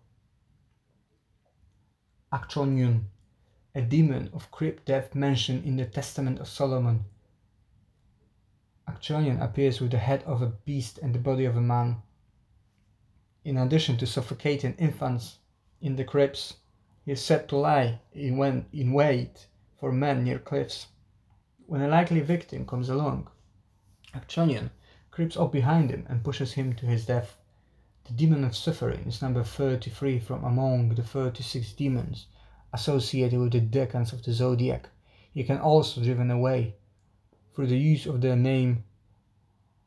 Acchonion, 2.34 3.04
a 3.74 3.82
demon 3.82 4.30
of 4.34 4.52
crypt 4.52 4.86
death 4.86 5.16
mentioned 5.16 5.64
in 5.64 5.78
the 5.78 5.86
Testament 5.86 6.40
of 6.40 6.48
Solomon. 6.48 7.06
Acchonion 8.90 9.42
appears 9.42 9.80
with 9.80 9.92
the 9.92 10.00
head 10.00 10.24
of 10.24 10.42
a 10.42 10.48
beast 10.48 10.98
and 10.98 11.16
the 11.16 11.20
body 11.20 11.46
of 11.46 11.56
a 11.56 11.62
man. 11.62 12.02
In 13.44 13.58
addition 13.58 13.96
to 13.98 14.06
suffocating 14.06 14.76
infants 14.76 15.38
in 15.82 15.96
the 15.96 16.04
crypts, 16.04 16.56
he 17.06 17.12
is 17.12 17.24
said 17.24 17.48
to 17.50 17.58
lie 17.58 18.00
in, 18.14 18.66
in 18.74 18.92
wait 18.92 19.48
for 19.80 19.92
men 19.92 20.24
near 20.24 20.40
cliffs. 20.40 20.88
When 21.68 21.82
a 21.82 21.88
likely 21.88 22.22
victim 22.22 22.66
comes 22.66 22.90
along, 22.90 23.28
Acchonion 24.14 24.70
creeps 25.12 25.38
up 25.38 25.52
behind 25.52 25.90
him 25.90 26.06
and 26.10 26.24
pushes 26.24 26.54
him 26.54 26.74
to 26.76 26.86
his 26.86 27.06
death. 27.06 27.38
The 28.06 28.14
demon 28.14 28.44
of 28.44 28.56
suffering 28.56 29.06
is 29.08 29.22
number 29.22 29.44
33 29.44 30.20
from 30.20 30.44
among 30.44 30.90
the 30.96 31.04
36 31.04 31.74
demons 31.74 32.28
associated 32.74 33.40
with 33.40 33.54
the 33.54 33.62
decans 33.62 34.14
of 34.14 34.24
the 34.24 34.34
zodiac. 34.34 34.90
He 35.34 35.44
can 35.44 35.58
also 35.58 36.02
be 36.02 36.08
driven 36.08 36.30
away 36.30 36.76
through 37.54 37.68
the 37.68 37.78
use 37.78 38.06
of 38.06 38.22
the 38.22 38.36
name 38.36 38.84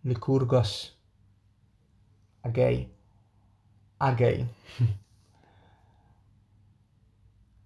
Lycurgus. 0.04 0.90
Agay. 2.44 2.88
Agay. 4.00 4.46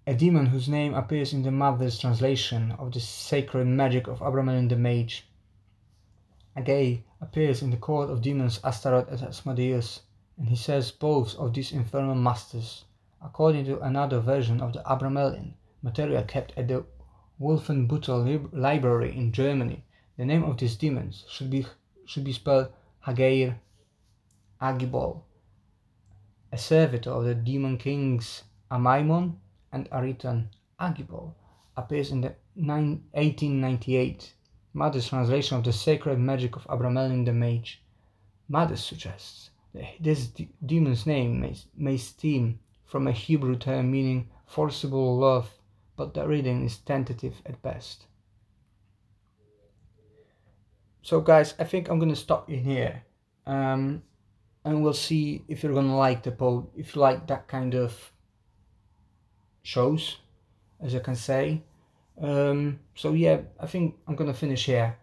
a 0.05 0.13
demon 0.13 0.47
whose 0.47 0.67
name 0.67 0.93
appears 0.93 1.31
in 1.31 1.43
the 1.43 1.51
Mathers 1.51 1.97
translation 1.97 2.73
of 2.73 2.91
the 2.91 2.99
sacred 2.99 3.65
magic 3.65 4.07
of 4.07 4.19
Abramelin 4.19 4.67
the 4.67 4.75
Mage. 4.75 5.25
Agay 6.57 7.03
appears 7.21 7.61
in 7.61 7.69
the 7.69 7.77
court 7.77 8.09
of 8.09 8.21
demons 8.21 8.59
Astaroth 8.65 9.07
and 9.07 9.21
Asmodeus, 9.21 10.01
and 10.37 10.49
he 10.49 10.57
says 10.57 10.91
both 10.91 11.35
of 11.35 11.53
these 11.53 11.71
infernal 11.71 12.15
masters. 12.15 12.83
According 13.23 13.63
to 13.65 13.79
another 13.79 14.19
version 14.19 14.59
of 14.59 14.73
the 14.73 14.83
Abramelin, 14.85 15.53
material 15.81 16.23
kept 16.23 16.51
at 16.57 16.67
the 16.67 16.83
Wolfenbüttel 17.39 18.49
library 18.51 19.15
in 19.15 19.31
Germany, 19.31 19.85
the 20.17 20.25
name 20.25 20.43
of 20.43 20.57
these 20.57 20.75
demons 20.75 21.23
should 21.29 21.49
be 21.49 21.65
should 22.05 22.25
be 22.25 22.33
spelled 22.33 22.73
Hageir 23.07 23.55
Agibol, 24.61 25.21
a 26.51 26.57
servitor 26.57 27.11
of 27.11 27.23
the 27.23 27.35
demon 27.35 27.77
kings 27.77 28.43
Amaimon 28.69 29.37
and 29.73 29.89
Ariton 29.89 30.47
Agibol, 30.79 31.33
appears 31.75 32.11
in 32.11 32.21
the 32.21 32.35
1898 32.55 34.33
Mathers 34.75 35.09
translation 35.09 35.57
of 35.57 35.63
the 35.63 35.73
sacred 35.73 36.17
magic 36.17 36.55
of 36.55 36.65
Abramelin 36.67 37.25
the 37.25 37.33
Mage. 37.33 37.83
Mathers 38.47 38.83
suggests 38.83 39.49
that 39.73 39.85
this 39.99 40.27
de- 40.27 40.49
demon's 40.65 41.05
name 41.05 41.41
may, 41.41 41.55
may 41.75 41.97
stem 41.97 42.59
from 42.85 43.07
a 43.07 43.11
Hebrew 43.11 43.55
term 43.55 43.91
meaning 43.91 44.29
forcible 44.45 45.17
love, 45.17 45.49
but 45.95 46.13
the 46.13 46.27
reading 46.27 46.63
is 46.63 46.77
tentative 46.77 47.41
at 47.45 47.61
best. 47.61 48.05
So, 51.01 51.19
guys, 51.19 51.53
I 51.59 51.63
think 51.65 51.89
I'm 51.89 51.99
gonna 51.99 52.15
stop 52.15 52.49
in 52.49 52.63
here, 52.63 53.03
um, 53.45 54.03
and 54.63 54.83
we'll 54.83 54.93
see 54.93 55.43
if 55.47 55.63
you're 55.63 55.73
gonna 55.73 55.97
like 55.97 56.23
the 56.23 56.31
pod, 56.31 56.67
if 56.77 56.95
you 56.95 57.01
like 57.01 57.27
that 57.27 57.47
kind 57.47 57.75
of 57.75 58.12
shows, 59.63 60.17
as 60.81 60.93
I 60.95 60.99
can 60.99 61.15
say. 61.15 61.61
Um, 62.21 62.79
so 62.95 63.13
yeah, 63.13 63.41
I 63.59 63.65
think 63.65 63.95
I'm 64.07 64.15
gonna 64.15 64.33
finish 64.33 64.65
here. 64.65 64.95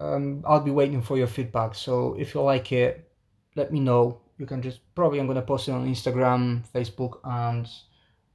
Um, 0.00 0.44
I'll 0.46 0.60
be 0.60 0.70
waiting 0.70 1.00
for 1.00 1.16
your 1.16 1.28
feedback. 1.28 1.74
So 1.74 2.14
if 2.18 2.34
you 2.34 2.42
like 2.42 2.72
it, 2.72 3.08
let 3.54 3.72
me 3.72 3.80
know. 3.80 4.20
You 4.38 4.46
can 4.46 4.60
just 4.60 4.80
probably 4.94 5.20
I'm 5.20 5.26
gonna 5.26 5.42
post 5.42 5.68
it 5.68 5.72
on 5.72 5.86
Instagram, 5.86 6.64
Facebook, 6.74 7.20
and 7.24 7.68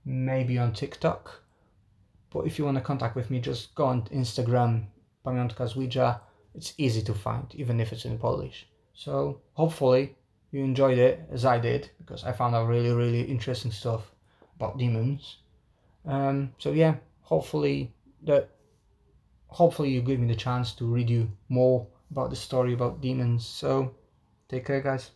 maybe 0.06 0.58
on 0.58 0.74
TikTok. 0.74 1.44
But 2.30 2.46
if 2.46 2.58
you 2.58 2.66
want 2.66 2.78
to 2.78 2.84
contact 2.84 3.16
with 3.16 3.30
me, 3.30 3.40
just 3.40 3.76
go 3.76 3.86
on 3.86 4.04
Instagram, 4.04 4.86
Pamiątka 5.26 5.76
Ouija. 5.76 6.22
It's 6.56 6.74
easy 6.78 7.02
to 7.04 7.14
find, 7.14 7.54
even 7.56 7.80
if 7.80 7.92
it's 7.92 8.06
in 8.06 8.18
Polish. 8.18 8.68
So 8.94 9.42
hopefully 9.54 10.16
you 10.52 10.64
enjoyed 10.64 10.98
it 10.98 11.28
as 11.32 11.46
I 11.46 11.60
did, 11.60 11.92
because 12.00 12.24
I 12.24 12.32
found 12.32 12.56
out 12.56 12.68
really, 12.68 12.92
really 12.92 13.22
interesting 13.22 13.72
stuff 13.72 14.12
about 14.56 14.78
demons. 14.78 15.38
Um, 16.08 16.54
so 16.58 16.72
yeah, 16.72 16.96
hopefully 17.22 17.94
that 18.24 18.50
hopefully 19.48 19.90
you 19.90 20.02
give 20.02 20.20
me 20.20 20.28
the 20.28 20.36
chance 20.36 20.74
to 20.74 20.86
read 20.86 21.10
you 21.10 21.30
more 21.50 21.86
about 22.12 22.30
the 22.30 22.36
story 22.36 22.74
about 22.74 23.02
demons. 23.02 23.46
So 23.46 23.96
take 24.50 24.66
care 24.66 24.82
guys. 24.82 25.12